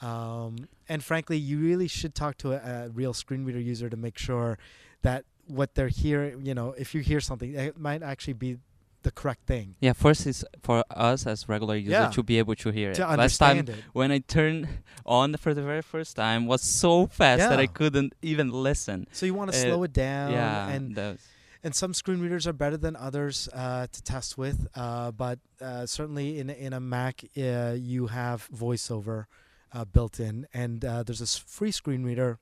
Um, 0.00 0.56
and 0.88 1.02
frankly, 1.02 1.36
you 1.36 1.58
really 1.58 1.88
should 1.88 2.14
talk 2.14 2.36
to 2.38 2.52
a, 2.52 2.86
a 2.86 2.88
real 2.90 3.12
screen 3.12 3.44
reader 3.44 3.60
user 3.60 3.88
to 3.90 3.96
make 3.96 4.18
sure 4.18 4.58
that 5.02 5.24
what 5.46 5.74
they're 5.74 5.88
hearing, 5.88 6.44
you 6.44 6.54
know, 6.54 6.72
if 6.76 6.94
you 6.94 7.00
hear 7.00 7.20
something, 7.20 7.54
it 7.54 7.78
might 7.78 8.02
actually 8.02 8.34
be 8.34 8.58
the 9.02 9.10
correct 9.10 9.46
thing. 9.46 9.76
Yeah, 9.80 9.92
first 9.94 10.26
is 10.26 10.44
for 10.62 10.84
us 10.90 11.26
as 11.26 11.48
regular 11.48 11.76
users 11.76 11.92
Yeah. 11.92 12.10
to 12.10 12.22
be 12.22 12.38
able 12.38 12.54
to 12.56 12.70
hear 12.70 12.92
To 12.94 13.02
it. 13.12 13.16
Last 13.18 13.38
time 13.38 13.58
it. 13.58 13.74
when 13.92 14.10
I 14.10 14.18
turned 14.18 14.68
on 15.06 15.36
for 15.36 15.54
the 15.54 15.62
very 15.62 15.82
first 15.82 16.16
time 16.16 16.46
was 16.46 16.62
so 16.62 17.06
fast 17.06 17.40
that 17.48 17.58
I 17.60 17.66
couldn't 17.66 18.14
even 18.22 18.50
listen. 18.50 19.06
So 19.12 19.24
you 19.26 19.34
want 19.34 19.52
to 19.52 19.58
Uh, 19.58 19.62
slow 19.62 19.82
it 19.84 19.92
down, 19.92 20.32
yeah, 20.32 20.68
and 20.68 20.94
those. 20.96 21.20
and 21.62 21.74
some 21.74 21.94
screen 21.94 22.20
readers 22.20 22.46
are 22.46 22.52
better 22.52 22.76
than 22.76 22.96
others 22.96 23.48
uh, 23.52 23.86
to 23.90 24.02
test 24.02 24.36
with. 24.36 24.66
Uh, 24.74 25.10
but 25.12 25.38
uh, 25.60 25.86
certainly 25.86 26.38
in 26.40 26.50
in 26.50 26.72
a 26.72 26.80
Mac, 26.80 27.22
uh, 27.36 27.74
you 27.78 28.08
have 28.08 28.48
VoiceOver 28.52 29.26
uh, 29.72 29.84
built 29.84 30.18
in, 30.20 30.46
and 30.52 30.84
uh, 30.84 31.02
there's 31.04 31.20
a 31.20 31.26
free 31.26 31.70
screen 31.72 32.02
reader 32.04 32.38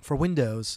for 0.00 0.16
Windows 0.16 0.76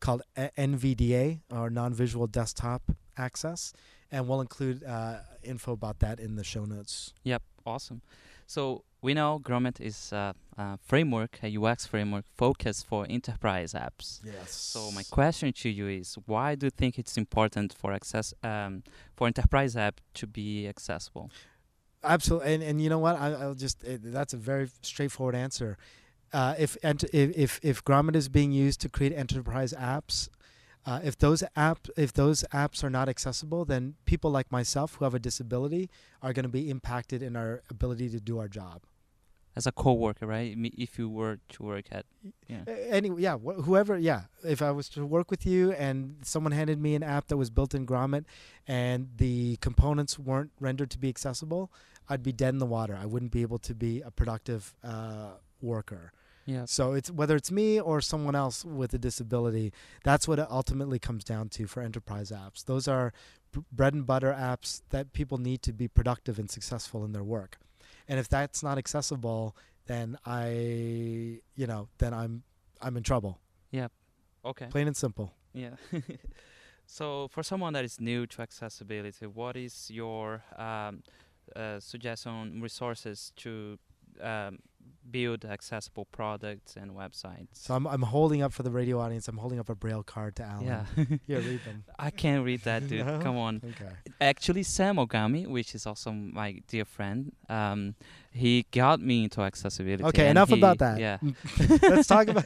called 0.00 0.22
NVDA 0.56 1.40
or 1.50 1.68
Non-Visual 1.70 2.26
Desktop 2.26 2.82
Access, 3.16 3.72
and 4.12 4.28
we'll 4.28 4.40
include 4.40 4.84
uh, 4.84 5.18
info 5.42 5.72
about 5.72 6.00
that 6.00 6.20
in 6.20 6.36
the 6.36 6.44
show 6.44 6.64
notes. 6.64 7.12
Yep, 7.22 7.42
awesome. 7.64 8.02
So 8.46 8.82
we 9.00 9.14
know 9.14 9.40
Grommet 9.42 9.80
is 9.80 10.12
a, 10.12 10.34
a 10.58 10.76
framework, 10.78 11.38
a 11.42 11.56
UX 11.56 11.86
framework 11.86 12.24
focused 12.36 12.86
for 12.86 13.06
enterprise 13.08 13.72
apps. 13.74 14.20
Yes. 14.24 14.50
So 14.50 14.90
my 14.90 15.04
question 15.04 15.52
to 15.52 15.68
you 15.68 15.86
is, 15.86 16.16
why 16.26 16.56
do 16.56 16.66
you 16.66 16.70
think 16.70 16.98
it's 16.98 17.16
important 17.16 17.72
for 17.72 17.92
access 17.92 18.34
um, 18.42 18.82
for 19.16 19.26
enterprise 19.26 19.76
app 19.76 20.00
to 20.14 20.26
be 20.26 20.66
accessible? 20.66 21.30
Absolutely, 22.02 22.54
and 22.54 22.62
and 22.62 22.82
you 22.82 22.88
know 22.88 22.98
what? 22.98 23.16
I, 23.16 23.32
I'll 23.32 23.54
just 23.54 23.84
it, 23.84 24.00
that's 24.02 24.32
a 24.32 24.38
very 24.38 24.68
straightforward 24.82 25.34
answer. 25.34 25.76
Uh, 26.32 26.54
if, 26.58 26.76
ent- 26.82 27.04
if 27.12 27.36
if 27.36 27.60
if 27.62 27.84
Grommet 27.84 28.16
is 28.16 28.28
being 28.28 28.52
used 28.52 28.80
to 28.80 28.88
create 28.88 29.12
enterprise 29.12 29.74
apps, 29.74 30.28
uh, 30.86 31.00
if 31.04 31.16
those 31.18 31.42
app 31.56 31.88
if 31.96 32.12
those 32.12 32.44
apps 32.52 32.82
are 32.82 32.90
not 32.90 33.08
accessible, 33.08 33.64
then 33.64 33.94
people 34.06 34.30
like 34.30 34.50
myself 34.50 34.94
who 34.94 35.04
have 35.04 35.14
a 35.14 35.18
disability 35.18 35.90
are 36.22 36.32
going 36.32 36.44
to 36.44 36.48
be 36.48 36.70
impacted 36.70 37.22
in 37.22 37.36
our 37.36 37.62
ability 37.70 38.08
to 38.10 38.20
do 38.20 38.38
our 38.38 38.48
job. 38.48 38.82
As 39.56 39.66
a 39.66 39.72
coworker, 39.72 40.26
right? 40.28 40.56
If 40.78 40.96
you 40.96 41.08
were 41.08 41.40
to 41.50 41.62
work 41.64 41.86
at, 41.90 42.06
yeah, 42.46 42.62
A- 42.68 42.92
Anyway, 42.92 43.20
yeah, 43.20 43.36
wh- 43.36 43.60
whoever, 43.64 43.98
yeah. 43.98 44.22
If 44.44 44.62
I 44.62 44.70
was 44.70 44.88
to 44.90 45.04
work 45.04 45.28
with 45.30 45.44
you 45.44 45.72
and 45.72 46.16
someone 46.22 46.52
handed 46.52 46.80
me 46.80 46.94
an 46.94 47.02
app 47.02 47.26
that 47.28 47.36
was 47.36 47.50
built 47.50 47.74
in 47.74 47.84
Grommet 47.84 48.24
and 48.68 49.08
the 49.16 49.56
components 49.56 50.20
weren't 50.20 50.52
rendered 50.60 50.88
to 50.92 50.98
be 50.98 51.08
accessible, 51.08 51.72
I'd 52.08 52.22
be 52.22 52.32
dead 52.32 52.50
in 52.54 52.58
the 52.58 52.66
water. 52.66 52.96
I 53.00 53.06
wouldn't 53.06 53.32
be 53.32 53.42
able 53.42 53.58
to 53.58 53.74
be 53.74 54.00
a 54.02 54.10
productive 54.12 54.72
uh, 54.84 55.32
worker. 55.60 56.12
Yeah, 56.46 56.64
So 56.66 56.92
it's 56.92 57.10
whether 57.10 57.36
it's 57.36 57.50
me 57.50 57.80
or 57.80 58.00
someone 58.00 58.34
else 58.34 58.64
with 58.64 58.92
a 58.94 58.98
disability, 58.98 59.72
that's 60.02 60.26
what 60.26 60.38
it 60.38 60.46
ultimately 60.50 60.98
comes 60.98 61.24
down 61.24 61.48
to 61.50 61.66
for 61.66 61.82
enterprise 61.82 62.30
apps. 62.30 62.64
Those 62.64 62.88
are 62.88 63.12
b- 63.52 63.62
bread 63.70 63.94
and 63.94 64.06
butter 64.06 64.34
apps 64.36 64.82
that 64.90 65.12
people 65.12 65.38
need 65.38 65.62
to 65.62 65.72
be 65.72 65.86
productive 65.88 66.38
and 66.38 66.50
successful 66.50 67.04
in 67.04 67.12
their 67.12 67.22
work. 67.22 67.58
And 68.08 68.18
if 68.18 68.28
that's 68.28 68.62
not 68.62 68.78
accessible, 68.78 69.56
then 69.86 70.18
I, 70.24 70.48
you 71.54 71.66
know, 71.66 71.88
then 71.98 72.14
I'm 72.14 72.42
I'm 72.80 72.96
in 72.96 73.02
trouble. 73.02 73.38
Yeah. 73.70 73.88
Okay. 74.44 74.66
Plain 74.66 74.86
and 74.88 74.96
simple. 74.96 75.34
Yeah. 75.52 75.74
so 76.86 77.28
for 77.28 77.42
someone 77.42 77.72
that 77.74 77.84
is 77.84 78.00
new 78.00 78.26
to 78.26 78.42
accessibility, 78.42 79.26
what 79.26 79.56
is 79.56 79.90
your 79.90 80.42
um, 80.56 81.02
uh, 81.54 81.78
suggestion 81.80 82.60
resources 82.60 83.32
to 83.36 83.78
um, 84.20 84.58
build 85.10 85.44
accessible 85.44 86.04
products 86.06 86.76
and 86.76 86.92
websites? 86.92 87.48
So 87.54 87.74
I'm 87.74 87.86
I'm 87.86 88.02
holding 88.02 88.42
up 88.42 88.52
for 88.52 88.62
the 88.62 88.70
radio 88.70 88.98
audience. 89.00 89.28
I'm 89.28 89.38
holding 89.38 89.58
up 89.58 89.68
a 89.68 89.74
braille 89.74 90.02
card 90.02 90.36
to 90.36 90.44
Alan. 90.44 90.64
yeah, 90.66 90.84
Here, 91.26 91.40
read 91.40 91.60
them. 91.64 91.84
I 91.98 92.10
can't 92.10 92.44
read 92.44 92.62
that, 92.64 92.88
dude. 92.88 93.06
No? 93.06 93.18
Come 93.20 93.36
on. 93.36 93.60
Okay. 93.64 93.92
Actually, 94.20 94.62
Sam 94.62 94.96
Ogami, 94.96 95.46
which 95.46 95.74
is 95.74 95.86
also 95.86 96.12
my 96.12 96.60
dear 96.68 96.84
friend, 96.84 97.32
um, 97.48 97.94
he 98.32 98.64
got 98.70 99.00
me 99.00 99.24
into 99.24 99.40
accessibility. 99.40 100.04
Okay, 100.04 100.28
enough 100.30 100.52
about 100.52 100.78
that. 100.78 101.00
Yeah. 101.00 101.18
Let's 101.82 102.06
talk 102.06 102.28
about. 102.28 102.44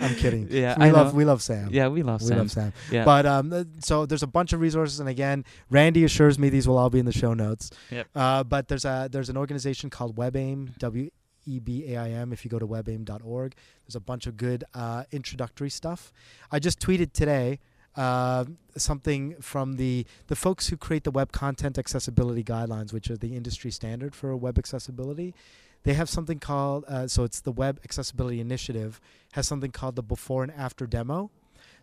I'm 0.00 0.14
kidding. 0.14 0.46
Yeah, 0.50 0.78
we 0.78 0.84
I 0.86 0.90
love 0.90 1.12
know. 1.12 1.18
we 1.18 1.24
love 1.24 1.42
Sam. 1.42 1.68
Yeah, 1.72 1.88
we 1.88 2.02
love 2.02 2.20
Sam. 2.22 2.28
we 2.42 2.48
Sam. 2.48 2.64
love 2.64 2.74
Sam. 2.74 2.92
Yeah. 2.92 3.04
But 3.04 3.26
um, 3.26 3.50
th- 3.50 3.66
so 3.80 4.06
there's 4.06 4.22
a 4.22 4.28
bunch 4.28 4.52
of 4.52 4.60
resources, 4.60 5.00
and 5.00 5.08
again, 5.08 5.44
Randy 5.70 6.04
assures 6.04 6.38
me 6.38 6.48
these 6.48 6.68
will 6.68 6.78
all 6.78 6.90
be 6.90 6.98
in 7.00 7.06
the 7.06 7.12
show 7.12 7.34
notes. 7.34 7.70
Yep. 7.90 8.06
Uh, 8.14 8.44
but 8.44 8.68
there's 8.68 8.84
a 8.84 9.08
there's 9.10 9.28
an 9.30 9.36
organization 9.36 9.90
called 9.90 10.16
WebAIM, 10.16 10.78
W 10.78 11.10
E 11.46 11.58
B 11.58 11.94
A 11.94 11.98
I 11.98 12.10
M. 12.10 12.32
If 12.32 12.44
you 12.44 12.50
go 12.50 12.58
to 12.58 12.66
webaim.org, 12.66 13.54
there's 13.86 13.96
a 13.96 14.00
bunch 14.00 14.26
of 14.26 14.36
good 14.36 14.64
uh, 14.74 15.04
introductory 15.10 15.70
stuff. 15.70 16.12
I 16.50 16.58
just 16.58 16.80
tweeted 16.80 17.12
today 17.12 17.60
uh, 17.96 18.44
something 18.76 19.34
from 19.40 19.74
the 19.76 20.06
the 20.28 20.36
folks 20.36 20.68
who 20.68 20.76
create 20.76 21.04
the 21.04 21.10
web 21.10 21.32
content 21.32 21.78
accessibility 21.78 22.44
guidelines, 22.44 22.92
which 22.92 23.10
are 23.10 23.16
the 23.16 23.36
industry 23.36 23.70
standard 23.70 24.14
for 24.14 24.36
web 24.36 24.58
accessibility. 24.58 25.34
They 25.82 25.94
have 25.94 26.08
something 26.08 26.38
called 26.38 26.84
uh, 26.86 27.08
so 27.08 27.24
it's 27.24 27.40
the 27.40 27.52
Web 27.52 27.80
Accessibility 27.84 28.40
Initiative 28.40 29.00
has 29.32 29.48
something 29.48 29.70
called 29.70 29.96
the 29.96 30.02
before 30.02 30.42
and 30.42 30.52
after 30.52 30.86
demo. 30.86 31.30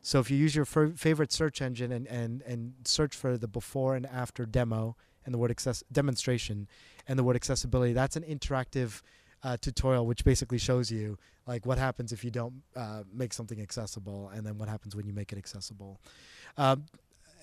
So 0.01 0.19
if 0.19 0.29
you 0.29 0.37
use 0.37 0.55
your 0.55 0.65
f- 0.65 0.97
favorite 0.97 1.31
search 1.31 1.61
engine 1.61 1.91
and, 1.91 2.07
and, 2.07 2.41
and 2.43 2.73
search 2.83 3.15
for 3.15 3.37
the 3.37 3.47
before 3.47 3.95
and 3.95 4.05
after 4.05 4.45
demo 4.45 4.95
and 5.25 5.33
the 5.33 5.37
word 5.37 5.51
access 5.51 5.83
demonstration 5.91 6.67
and 7.07 7.17
the 7.17 7.23
word 7.23 7.35
accessibility, 7.35 7.93
that's 7.93 8.15
an 8.15 8.23
interactive 8.23 9.01
uh, 9.43 9.57
tutorial 9.59 10.05
which 10.05 10.23
basically 10.23 10.57
shows 10.57 10.91
you 10.91 11.17
like 11.45 11.65
what 11.65 11.77
happens 11.77 12.11
if 12.11 12.23
you 12.23 12.31
don't 12.31 12.61
uh, 12.75 13.03
make 13.13 13.33
something 13.33 13.61
accessible 13.61 14.29
and 14.33 14.45
then 14.45 14.57
what 14.57 14.69
happens 14.69 14.95
when 14.95 15.05
you 15.05 15.13
make 15.13 15.31
it 15.31 15.37
accessible. 15.37 15.99
Um, 16.57 16.85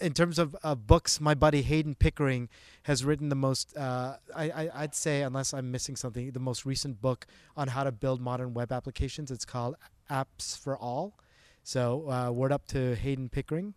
in 0.01 0.13
terms 0.13 0.39
of 0.39 0.57
uh, 0.63 0.75
books, 0.75 1.21
my 1.21 1.35
buddy 1.35 1.63
Heydon 1.63 1.99
Pickering 1.99 2.49
has 2.83 3.05
written 3.05 3.29
the 3.29 3.37
most, 3.37 3.77
uh, 3.77 4.17
I, 4.35 4.69
I'd 4.75 4.95
say, 4.95 5.23
unless 5.23 5.55
I'm 5.55 5.71
missing 5.71 5.97
something, 5.97 6.33
the 6.33 6.41
most 6.41 6.67
recent 6.67 7.01
book 7.01 7.27
on 7.57 7.69
how 7.69 7.85
to 7.85 7.93
build 7.93 8.21
modern 8.21 8.55
web 8.55 8.73
applications. 8.73 9.31
It's 9.31 9.45
called 9.45 9.77
Apps 10.11 10.59
for 10.59 10.77
All. 10.77 11.15
So, 11.63 12.11
uh, 12.11 12.31
word 12.31 12.53
up 12.53 12.67
to 12.69 12.97
Heydon 12.97 13.31
Pickering. 13.31 13.75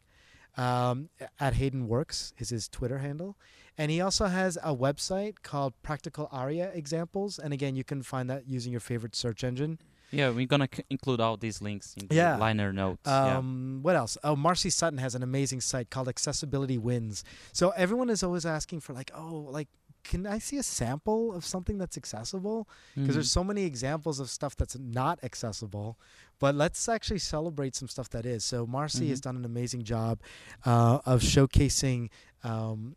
Um, 0.57 1.09
at 1.39 1.53
Heydon 1.53 1.85
Works 1.87 2.33
is 2.37 2.49
his 2.49 2.67
Twitter 2.67 2.97
handle. 2.99 3.37
And 3.77 3.91
he 3.91 4.01
also 4.01 4.25
has 4.25 4.57
a 4.63 4.75
website 4.75 5.43
called 5.43 5.73
Practical 5.83 6.27
Aria 6.31 6.71
Examples. 6.73 7.37
And 7.37 7.53
again, 7.53 7.75
you 7.75 7.83
can 7.83 8.01
find 8.01 8.27
that 8.29 8.47
using 8.47 8.71
your 8.71 8.79
favorite 8.81 9.15
search 9.15 9.43
engine. 9.43 9.77
Yeah, 10.09 10.29
we're 10.29 10.47
gonna 10.47 10.69
c- 10.73 10.83
include 10.89 11.19
all 11.19 11.37
these 11.37 11.61
links 11.61 11.93
in 11.99 12.07
the 12.07 12.15
Yeah. 12.15 12.37
liner 12.37 12.71
notes. 12.73 13.01
yeah. 13.05 13.37
Um, 13.37 13.79
What 13.83 13.95
else? 13.95 14.17
Oh, 14.23 14.35
Marcy 14.35 14.69
Sutton 14.69 14.97
has 14.99 15.13
an 15.15 15.21
amazing 15.21 15.61
site 15.61 15.89
called 15.89 16.07
Accessibility 16.07 16.77
Wins. 16.77 17.23
So 17.51 17.69
everyone 17.71 18.09
is 18.09 18.23
always 18.23 18.45
asking 18.45 18.79
for 18.79 18.93
like, 18.93 19.11
oh, 19.13 19.35
like, 19.51 19.67
can 20.09 20.25
I 20.25 20.39
see 20.39 20.57
a 20.57 20.63
sample 20.63 21.33
of 21.33 21.43
something 21.45 21.77
that's 21.77 21.97
accessible? 21.97 22.67
Because 22.95 23.15
there's 23.15 23.29
Mhm. 23.29 23.39
so 23.39 23.43
many 23.43 23.63
examples 23.63 24.19
of 24.19 24.29
stuff 24.29 24.55
that's 24.55 24.77
not 24.77 25.19
accessible. 25.23 25.97
But 26.39 26.55
let's 26.55 26.87
actually 26.87 27.19
celebrate 27.19 27.75
some 27.75 27.87
stuff 27.87 28.09
that 28.09 28.25
is. 28.25 28.43
So 28.45 28.65
Marcy 28.67 29.09
has 29.09 29.19
Mhm. 29.19 29.23
done 29.23 29.35
an 29.37 29.45
amazing 29.45 29.83
job 29.83 30.19
uh, 30.65 30.99
of 31.05 31.21
showcasing 31.21 32.09
um, 32.43 32.95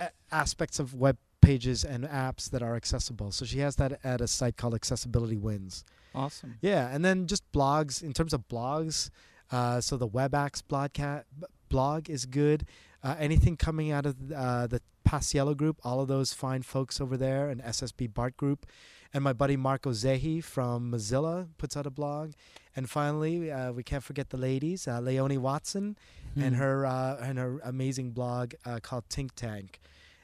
a- 0.00 0.10
aspects 0.32 0.78
of 0.78 0.94
web 0.94 1.16
pages 1.40 1.84
and 1.84 2.04
apps 2.04 2.50
that 2.50 2.62
are 2.62 2.74
accessible. 2.74 3.30
So 3.32 3.44
she 3.44 3.58
has 3.60 3.76
that 3.76 4.00
at 4.04 4.20
a 4.20 4.26
site 4.26 4.56
called 4.56 4.74
Accessibility 4.74 5.36
Wins. 5.36 5.84
awesome. 6.14 6.56
Yeah, 6.62 6.88
and 6.92 7.04
then 7.04 7.26
just 7.26 7.44
blogs 7.52 8.02
in 8.02 8.12
terms 8.12 8.32
of 8.32 8.48
blogs. 8.48 9.10
Uh, 9.52 9.80
so 9.80 9.96
the 9.96 10.08
WebAxe 10.08 10.62
blogcat 10.68 11.24
b- 11.38 11.46
blog 11.68 12.08
is 12.10 12.26
good. 12.26 12.66
Uh, 13.02 13.14
anything 13.18 13.56
coming 13.56 13.92
out 13.92 14.04
of 14.06 14.16
uh, 14.32 14.66
the 14.66 14.80
Paciello 15.12 15.56
group, 15.56 15.78
all 15.84 16.00
of 16.00 16.08
those 16.08 16.32
fine 16.34 16.60
folks 16.62 17.00
over 17.00 17.16
there, 17.16 17.48
and 17.48 17.62
SSB 17.62 18.12
Bart 18.12 18.36
group, 18.36 18.66
and 19.14 19.24
my 19.24 19.32
buddy 19.32 19.56
Marco 19.56 19.90
Zehe 19.92 20.44
from 20.44 20.92
Mozilla 20.92 21.48
puts 21.56 21.76
out 21.78 21.86
a 21.86 21.90
blog. 21.90 22.32
And 22.76 22.90
finally, 22.90 23.50
uh, 23.50 23.72
we 23.72 23.82
can't 23.82 24.04
forget 24.04 24.28
the 24.28 24.36
ladies, 24.36 24.86
uh, 24.86 25.00
Leonie 25.00 25.38
Watson 25.38 25.96
and 26.36 26.54
Mhm. 26.54 26.58
her 26.58 26.84
uh, 26.86 27.16
and 27.22 27.38
her 27.38 27.58
amazing 27.64 28.10
blog 28.10 28.52
uh, 28.66 28.80
called 28.82 29.04
Think 29.08 29.34
Tank. 29.34 29.80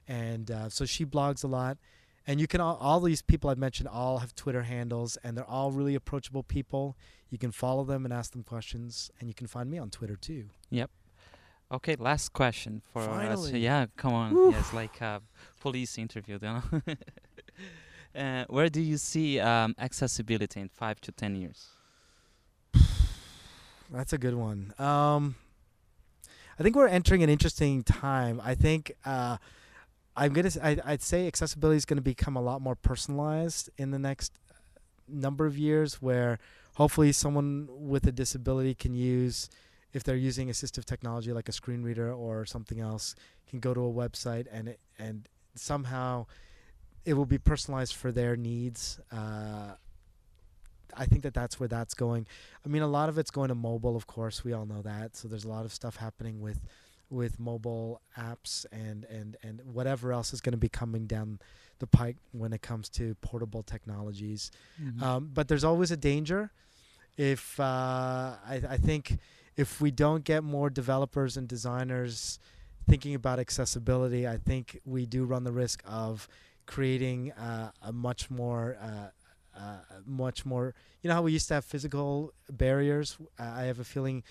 and 0.07 0.51
uh, 0.51 0.69
so 0.69 0.85
she 0.85 1.07
blogs 1.07 1.43
a 1.43 1.47
lot. 1.47 1.79
And 2.27 2.39
you 2.41 2.47
can 2.47 2.61
all, 2.61 2.77
all 2.77 3.01
these 3.01 3.23
people 3.23 3.49
I've 3.51 3.59
mentioned 3.59 3.89
all 3.89 4.19
have 4.19 4.35
Twitter 4.35 4.63
handles, 4.65 5.17
and 5.25 5.35
they're 5.37 5.49
all 5.59 5.73
really 5.73 5.95
approachable 5.95 6.43
people. 6.43 6.95
You 7.31 7.39
can 7.39 7.53
follow 7.53 7.85
them 7.85 8.05
and 8.05 8.13
ask 8.13 8.33
them 8.33 8.43
questions, 8.43 9.11
and 9.19 9.29
you 9.31 9.35
can 9.35 9.47
find 9.47 9.71
me 9.71 9.79
on 9.79 9.89
Twitter 9.91 10.17
too. 10.17 10.51
Okay, 11.75 11.97
last 11.97 12.33
question 12.33 12.83
for 12.93 13.03
us. 13.03 13.51
Yeah, 13.51 13.87
come 13.97 14.13
on. 14.13 14.53
Yes, 14.53 14.73
like 14.73 15.01
a 15.01 15.21
police 15.61 15.99
interview. 15.99 16.39
You 16.41 16.49
know? 16.49 16.63
uh, 18.21 18.45
where 18.49 18.69
do 18.69 18.81
you 18.81 18.97
see 18.97 19.41
um, 19.41 19.75
accessibility 19.79 20.61
in 20.61 20.69
five 20.69 21.01
to 21.01 21.11
ten 21.11 21.35
years? 21.35 21.67
That's 23.91 24.13
a 24.13 24.19
good 24.19 24.35
one. 24.35 24.73
Um, 24.79 25.35
I 26.61 26.63
think 26.63 26.77
we're 26.77 26.87
entering 26.87 27.25
an 27.25 27.29
interesting 27.29 27.83
time. 27.83 28.41
I 28.45 28.55
think 28.55 28.93
uh, 29.05 29.39
I'm 30.17 30.33
gonna. 30.33 30.47
s- 30.47 30.59
I, 30.63 30.79
would 30.87 31.03
say 31.03 31.27
accessibility 31.27 31.77
is 31.77 31.85
going 31.85 31.97
to 31.99 32.03
become 32.03 32.37
a 32.37 32.43
lot 32.43 32.61
more 32.63 32.77
personalized 32.77 33.69
in 33.79 33.91
the 33.91 33.99
next 33.99 34.39
uh, 34.49 34.55
number 35.09 35.45
of 35.45 35.59
years, 35.59 36.01
where 36.01 36.39
hopefully 36.77 37.11
someone 37.11 37.67
with 37.69 38.07
a 38.07 38.13
disability 38.13 38.75
can 38.75 38.95
use, 38.95 39.51
if 39.95 40.03
they're 40.03 40.17
using 40.17 40.49
assistive 40.49 40.85
technology 40.85 41.33
like 41.33 41.49
a 41.49 41.53
screen 41.53 41.83
reader 41.83 42.13
or 42.13 42.45
something 42.45 42.81
else, 42.81 43.15
can 43.49 43.61
go 43.61 43.73
to 43.73 43.81
a 43.81 43.93
website 43.93 44.47
and 44.53 44.69
it, 44.69 44.81
and 44.99 45.29
somehow 45.55 46.27
it 47.05 47.15
will 47.15 47.27
be 47.27 47.39
personalized 47.39 47.95
for 47.95 48.11
their 48.11 48.37
needs. 48.37 48.99
Uh, 49.13 49.75
I 50.97 51.07
think 51.07 51.23
that 51.23 51.33
that's 51.33 51.59
where 51.59 51.69
that's 51.69 51.95
going. 51.95 52.27
I 52.65 52.69
mean, 52.69 52.83
a 52.83 52.89
lot 52.89 53.09
of 53.09 53.19
it's 53.19 53.31
going 53.31 53.49
to 53.49 53.55
mobile, 53.55 53.97
of 53.97 54.07
course. 54.07 54.45
We 54.45 54.53
all 54.53 54.67
know 54.67 54.83
that. 54.83 55.17
So 55.17 55.29
there's 55.29 55.45
a 55.45 55.49
lot 55.49 55.65
of 55.65 55.73
stuff 55.73 55.97
happening 55.97 56.41
with 56.41 56.61
with 57.11 57.39
mobile 57.39 58.01
apps 58.19 58.67
and 58.73 59.05
and 59.05 59.37
and 59.43 59.61
whatever 59.73 60.13
else 60.13 60.33
is 60.33 60.41
going 60.41 60.53
to 60.53 60.59
be 60.59 60.69
coming 60.69 61.07
down 61.07 61.39
the 61.79 61.87
pike 61.87 62.17
when 62.33 62.53
it 62.53 62.63
comes 62.63 62.89
to 62.89 63.15
portable 63.17 63.63
technologies. 63.63 64.51
Um, 65.05 65.31
but 65.33 65.49
there's 65.49 65.65
always 65.65 65.91
a 65.91 65.97
danger. 65.97 66.51
If 67.17 67.61
uh, 67.61 67.63
I, 67.65 68.63
I 68.71 68.77
think 68.77 69.19
if 69.57 69.81
we 69.81 69.91
don't 69.91 70.25
get 70.25 70.43
more 70.45 70.71
developers 70.71 71.37
and 71.37 71.49
designers 71.49 72.39
thinking 72.89 73.15
about 73.15 73.39
accessibility, 73.39 74.27
I 74.27 74.37
think 74.37 74.81
we 74.85 75.07
do 75.07 75.25
run 75.25 75.45
the 75.45 75.53
risk 75.53 75.83
of 75.87 76.29
creating 76.67 77.33
uh, 77.33 77.71
a 77.83 77.93
much 77.93 78.31
more 78.31 78.77
uh, 78.81 79.09
uh, 79.59 79.77
much 80.05 80.45
more. 80.45 80.75
You 81.03 81.09
know 81.09 81.15
how 81.15 81.23
we 81.23 81.33
used 81.33 81.49
to 81.49 81.55
have 81.55 81.65
physical 81.65 82.33
barriers. 82.51 83.17
Uh, 83.39 83.45
I 83.45 83.63
have 83.65 83.79
a 83.79 83.85
feeling 83.85 84.25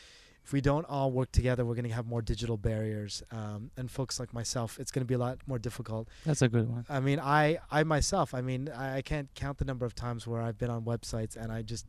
if 0.43 0.51
we 0.51 0.59
don't 0.59 0.85
all 0.89 1.11
work 1.11 1.31
together, 1.31 1.63
we're 1.63 1.75
going 1.75 1.87
to 1.87 1.93
have 1.93 2.05
more 2.05 2.21
digital 2.21 2.57
barriers. 2.57 3.23
Um, 3.31 3.71
and 3.77 3.89
folks 3.89 4.19
like 4.19 4.33
myself, 4.33 4.77
it's 4.79 4.91
going 4.91 5.01
to 5.01 5.05
be 5.07 5.13
a 5.13 5.17
lot 5.17 5.37
more 5.47 5.57
difficult. 5.57 6.09
That's 6.25 6.41
a 6.41 6.49
good 6.49 6.69
one. 6.69 6.85
I 6.89 6.99
mean, 6.99 7.19
I 7.19 7.59
I 7.71 7.83
myself, 7.83 8.33
I 8.33 8.41
mean, 8.41 8.69
I, 8.69 8.97
I 8.97 9.01
can't 9.01 9.33
count 9.35 9.57
the 9.57 9.65
number 9.65 9.85
of 9.85 9.95
times 9.95 10.27
where 10.27 10.41
I've 10.41 10.57
been 10.57 10.69
on 10.69 10.83
websites 10.83 11.37
and 11.37 11.51
I 11.51 11.61
just 11.61 11.87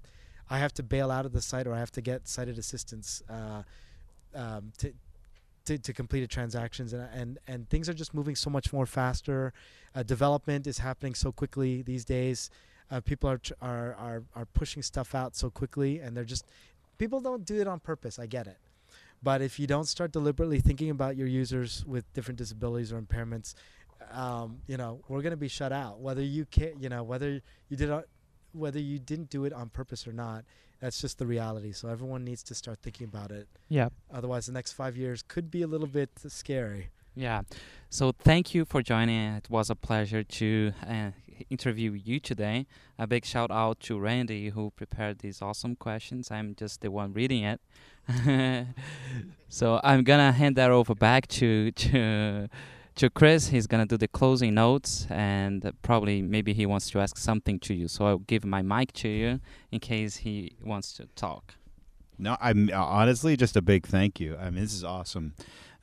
I 0.51 0.59
have 0.59 0.73
to 0.75 0.83
bail 0.83 1.11
out 1.11 1.27
of 1.27 1.33
the 1.33 1.41
site 1.43 1.67
or 1.67 1.75
I 1.75 1.79
have 1.79 1.93
to 1.93 2.01
get 2.01 2.29
sighted 2.29 2.59
assistance 2.59 3.23
uh, 3.29 3.63
um, 4.35 4.73
to. 4.79 4.93
To, 5.67 5.79
to 5.79 5.95
complete 5.95 6.29
transactions 6.29 6.93
and, 6.93 7.09
and 7.15 7.39
and 7.47 7.67
things 7.71 7.89
are 7.89 7.95
just 7.95 8.13
moving 8.13 8.37
so 8.37 8.51
much 8.51 8.71
more 8.71 8.85
faster. 8.85 9.55
Uh, 9.95 10.03
development 10.03 10.67
is 10.67 10.77
happening 10.77 11.15
so 11.15 11.33
quickly 11.33 11.81
these 11.81 12.05
days. 12.05 12.51
Uh, 12.91 13.01
people 13.01 13.31
are, 13.31 13.39
tr- 13.39 13.55
are 13.63 13.95
are 13.95 14.23
are 14.37 14.45
pushing 14.45 14.83
stuff 14.83 15.15
out 15.15 15.35
so 15.35 15.49
quickly, 15.49 16.01
and 16.01 16.15
they're 16.15 16.23
just 16.23 16.45
people 16.99 17.19
don't 17.23 17.47
do 17.47 17.63
it 17.63 17.67
on 17.67 17.81
purpose. 17.81 18.19
I 18.19 18.27
get 18.27 18.47
it, 18.47 18.59
but 19.23 19.41
if 19.41 19.59
you 19.59 19.67
don't 19.67 19.89
start 19.89 20.13
deliberately 20.13 20.61
thinking 20.61 20.91
about 20.91 21.17
your 21.17 21.29
users 21.29 21.83
with 21.87 22.05
different 22.13 22.37
disabilities 22.37 22.93
or 22.93 23.01
impairments, 23.01 23.55
um, 24.13 24.59
you 24.67 24.77
know, 24.77 25.01
we're 25.09 25.23
going 25.23 25.31
to 25.31 25.37
be 25.37 25.49
shut 25.49 25.73
out. 25.73 25.99
Whether 25.99 26.23
you 26.23 26.45
can, 26.45 26.73
you 26.79 26.91
know, 26.91 27.03
whether 27.03 27.41
you 27.71 27.77
did, 27.79 27.91
whether 28.55 28.79
you 28.79 28.99
didn't 28.99 29.31
do 29.31 29.45
it 29.45 29.53
on 29.53 29.69
purpose 29.69 30.07
or 30.07 30.13
not, 30.13 30.45
that's 30.81 31.01
just 31.01 31.19
the 31.19 31.27
reality. 31.27 31.73
So 31.73 31.89
everyone 31.89 32.25
needs 32.25 32.43
to 32.45 32.55
start 32.55 32.79
thinking 32.83 33.07
about 33.07 33.31
it. 33.31 33.49
Yeah. 33.69 33.89
Otherwise, 34.13 34.47
the 34.47 34.53
next 34.53 34.73
five 34.73 34.97
years 34.97 35.23
could 35.23 35.51
be 35.51 35.63
a 35.63 35.67
little 35.67 35.87
bit 35.87 36.11
scary. 36.29 36.91
Yeah. 37.15 37.43
So 37.91 38.13
thank 38.13 38.55
you 38.55 38.65
for 38.65 38.83
joining. 38.83 39.35
It 39.35 39.49
was 39.49 39.71
a 39.71 39.77
pleasure 39.77 40.25
to 40.25 40.73
uh, 40.87 41.11
interview 41.49 41.93
you 41.93 42.19
today. 42.19 42.67
A 42.99 43.07
big 43.07 43.25
shout 43.25 43.51
out 43.51 43.81
to 43.81 43.99
Randy 43.99 44.51
who 44.51 44.71
prepared 44.71 45.21
these 45.21 45.41
awesome 45.41 45.77
questions. 45.77 46.31
I'm 46.31 46.55
just 46.55 46.81
the 46.81 46.91
one 46.91 47.13
reading 47.13 47.45
it. 47.45 47.61
so 49.49 49.81
I'm 49.83 50.05
gonna 50.05 50.33
hand 50.33 50.57
that 50.57 50.71
over 50.71 50.95
back 50.95 51.27
to 51.29 51.71
to 51.71 52.49
to 52.97 53.11
Chris. 53.11 53.49
He's 53.49 53.67
gonna 53.67 53.87
do 53.87 53.97
the 53.97 54.09
closing 54.09 54.55
notes 54.55 55.07
and 55.11 55.73
probably 55.83 56.23
maybe 56.23 56.53
he 56.53 56.67
wants 56.67 56.91
to 56.91 57.01
ask 57.01 57.17
something 57.17 57.59
to 57.61 57.75
you. 57.75 57.89
So 57.89 58.07
I'll 58.07 58.19
give 58.19 58.45
my 58.45 58.63
mic 58.63 58.93
to 58.95 59.09
you 59.09 59.41
in 59.71 59.81
case 59.81 60.17
he 60.17 60.57
wants 60.63 60.93
to 60.95 61.07
talk. 61.17 61.55
No, 62.19 62.37
I'm 62.41 62.71
uh, 62.73 62.77
honestly 62.77 63.37
just 63.37 63.57
a 63.57 63.63
big 63.63 63.87
thank 63.87 64.21
you. 64.21 64.37
I 64.37 64.51
mean, 64.51 64.63
this 64.63 64.75
is 64.75 64.85
awesome. 64.85 65.35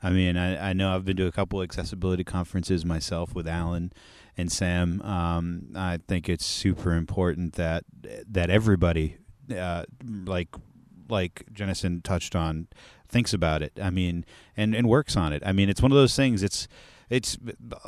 I 0.02 0.10
mean, 0.10 0.36
I, 0.36 0.70
I 0.70 0.72
know 0.72 0.94
I've 0.94 1.04
been 1.04 1.16
to 1.18 1.26
a 1.26 1.32
couple 1.32 1.62
accessibility 1.62 2.24
conferences 2.24 2.84
myself 2.84 3.34
with 3.34 3.46
Alan 3.46 3.92
and 4.36 4.50
Sam. 4.50 5.00
Um, 5.02 5.72
I 5.76 5.98
think 6.08 6.28
it's 6.28 6.46
super 6.46 6.94
important 6.94 7.54
that 7.54 7.84
that 8.28 8.50
everybody, 8.50 9.18
uh, 9.56 9.84
like 10.24 10.48
like 11.12 11.44
Jennison 11.52 12.02
touched 12.02 12.34
on, 12.34 12.66
thinks 13.08 13.32
about 13.32 13.62
it. 13.62 13.72
I 13.80 13.90
mean, 13.90 14.24
and 14.56 14.74
and 14.74 14.88
works 14.88 15.16
on 15.16 15.32
it. 15.32 15.42
I 15.46 15.52
mean, 15.52 15.68
it's 15.68 15.82
one 15.82 15.92
of 15.92 15.96
those 15.96 16.16
things. 16.16 16.42
It's 16.42 16.66
it's 17.08 17.36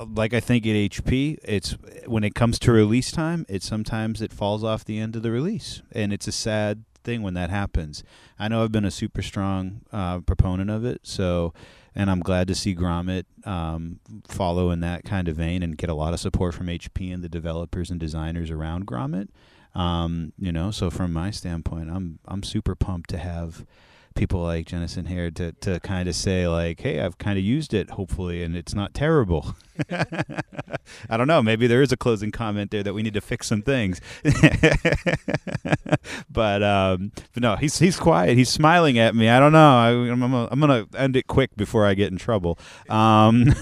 like 0.06 0.34
I 0.34 0.40
think 0.40 0.66
at 0.66 0.74
HP, 0.74 1.38
it's 1.42 1.76
when 2.06 2.22
it 2.22 2.34
comes 2.34 2.58
to 2.60 2.72
release 2.72 3.10
time, 3.10 3.46
it 3.48 3.62
sometimes 3.62 4.20
it 4.20 4.32
falls 4.32 4.62
off 4.62 4.84
the 4.84 4.98
end 4.98 5.16
of 5.16 5.22
the 5.22 5.30
release, 5.30 5.82
and 5.90 6.12
it's 6.12 6.28
a 6.28 6.32
sad 6.32 6.84
thing 7.02 7.22
when 7.22 7.34
that 7.34 7.50
happens. 7.50 8.04
I 8.38 8.48
know 8.48 8.62
I've 8.62 8.72
been 8.72 8.84
a 8.84 8.90
super 8.90 9.22
strong 9.22 9.80
uh, 9.92 10.20
proponent 10.20 10.70
of 10.70 10.84
it, 10.84 11.00
so 11.04 11.54
and 11.94 12.10
I'm 12.10 12.20
glad 12.20 12.48
to 12.48 12.54
see 12.54 12.74
Grommet 12.74 13.24
um, 13.46 14.00
follow 14.28 14.70
in 14.70 14.80
that 14.80 15.04
kind 15.04 15.28
of 15.28 15.36
vein 15.36 15.62
and 15.62 15.78
get 15.78 15.88
a 15.88 15.94
lot 15.94 16.12
of 16.12 16.20
support 16.20 16.54
from 16.54 16.66
HP 16.66 17.12
and 17.12 17.22
the 17.22 17.28
developers 17.28 17.90
and 17.90 18.00
designers 18.00 18.50
around 18.50 18.86
Grommet. 18.86 19.28
Um, 19.74 20.32
you 20.38 20.52
know, 20.52 20.70
so 20.70 20.90
from 20.90 21.12
my 21.12 21.30
standpoint, 21.30 21.90
I'm 21.90 22.18
I'm 22.26 22.42
super 22.42 22.74
pumped 22.74 23.10
to 23.10 23.18
have 23.18 23.64
people 24.14 24.40
like 24.42 24.66
Jennison 24.66 25.08
here 25.08 25.30
to, 25.32 25.52
to 25.52 25.80
kind 25.80 26.08
of 26.08 26.14
say 26.14 26.46
like, 26.46 26.80
hey, 26.80 27.00
I've 27.00 27.18
kind 27.18 27.36
of 27.38 27.44
used 27.44 27.74
it, 27.74 27.90
hopefully, 27.90 28.42
and 28.42 28.56
it's 28.56 28.74
not 28.74 28.94
terrible. 28.94 29.56
I 29.90 31.16
don't 31.16 31.26
know. 31.26 31.42
Maybe 31.42 31.66
there 31.66 31.82
is 31.82 31.90
a 31.92 31.96
closing 31.96 32.30
comment 32.30 32.70
there 32.70 32.82
that 32.82 32.94
we 32.94 33.02
need 33.02 33.14
to 33.14 33.20
fix 33.20 33.48
some 33.48 33.62
things. 33.62 34.00
but 36.30 36.62
um, 36.62 37.10
but 37.32 37.42
no, 37.42 37.56
he's 37.56 37.78
he's 37.78 37.96
quiet. 37.98 38.36
He's 38.36 38.50
smiling 38.50 38.98
at 38.98 39.14
me. 39.14 39.28
I 39.28 39.40
don't 39.40 39.52
know. 39.52 39.76
I, 39.76 39.90
I'm 39.90 40.20
gonna, 40.20 40.48
I'm 40.50 40.60
gonna 40.60 40.86
end 40.96 41.16
it 41.16 41.26
quick 41.26 41.56
before 41.56 41.86
I 41.86 41.94
get 41.94 42.12
in 42.12 42.18
trouble. 42.18 42.58
Um, 42.88 43.52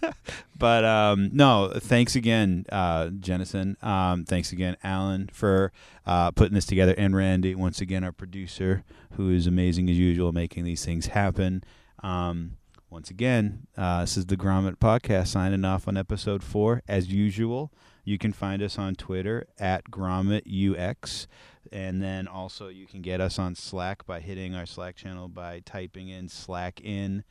but 0.58 0.84
um, 0.84 1.30
no, 1.32 1.72
thanks 1.76 2.16
again, 2.16 2.66
uh, 2.70 3.06
Jennison. 3.06 3.82
Um, 3.82 4.24
thanks 4.24 4.52
again, 4.52 4.76
Alan, 4.82 5.30
for 5.32 5.72
uh, 6.04 6.30
putting 6.32 6.54
this 6.54 6.66
together, 6.66 6.94
and 6.98 7.14
Randy, 7.14 7.54
once 7.54 7.80
again, 7.80 8.04
our 8.04 8.12
producer, 8.12 8.84
who 9.12 9.30
is 9.30 9.46
amazing 9.46 9.88
as 9.88 9.96
usual, 9.96 10.32
making 10.32 10.64
these 10.64 10.84
things 10.84 11.06
happen. 11.06 11.62
Um, 12.02 12.56
once 12.90 13.10
again, 13.10 13.66
uh, 13.76 14.00
this 14.00 14.16
is 14.16 14.26
the 14.26 14.36
Grommet 14.36 14.76
Podcast 14.76 15.28
signing 15.28 15.64
off 15.64 15.86
on 15.86 15.96
episode 15.96 16.42
four. 16.42 16.82
As 16.88 17.12
usual, 17.12 17.70
you 18.04 18.16
can 18.16 18.32
find 18.32 18.62
us 18.62 18.78
on 18.78 18.94
Twitter 18.94 19.46
at 19.58 19.90
GrommetUX. 19.90 21.26
And 21.70 22.02
then 22.02 22.26
also 22.26 22.68
you 22.68 22.86
can 22.86 23.02
get 23.02 23.20
us 23.20 23.38
on 23.38 23.54
Slack 23.54 24.06
by 24.06 24.20
hitting 24.20 24.54
our 24.54 24.64
Slack 24.64 24.96
channel 24.96 25.28
by 25.28 25.60
typing 25.66 26.08
in 26.08 26.30
slackin 26.30 27.24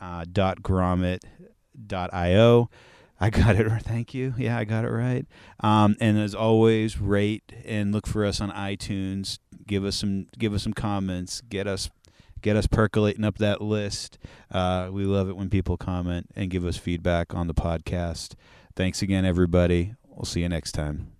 uh, 0.00 0.24
dot 0.30 0.62
grommet. 0.62 1.20
I 3.20 3.30
got 3.30 3.56
it. 3.56 3.68
Thank 3.82 4.14
you. 4.14 4.34
Yeah, 4.36 4.58
I 4.58 4.64
got 4.64 4.84
it 4.84 4.90
right. 4.90 5.26
Um, 5.60 5.96
and 6.00 6.18
as 6.18 6.34
always, 6.34 7.00
rate 7.00 7.52
and 7.64 7.92
look 7.92 8.06
for 8.06 8.24
us 8.24 8.40
on 8.40 8.50
iTunes. 8.50 9.38
Give 9.66 9.84
us 9.84 9.96
some 9.96 10.26
give 10.38 10.52
us 10.52 10.62
some 10.62 10.74
comments. 10.74 11.40
Get 11.40 11.66
us 11.66 11.90
get 12.42 12.56
us 12.56 12.66
percolating 12.66 13.24
up 13.24 13.38
that 13.38 13.62
list. 13.62 14.18
Uh, 14.50 14.90
we 14.92 15.04
love 15.04 15.28
it 15.28 15.36
when 15.36 15.48
people 15.48 15.76
comment 15.76 16.26
and 16.36 16.50
give 16.50 16.66
us 16.66 16.76
feedback 16.76 17.34
on 17.34 17.46
the 17.46 17.54
podcast. 17.54 18.34
Thanks 18.76 19.00
again, 19.00 19.24
everybody. 19.24 19.94
We'll 20.08 20.26
see 20.26 20.42
you 20.42 20.48
next 20.48 20.72
time. 20.72 21.12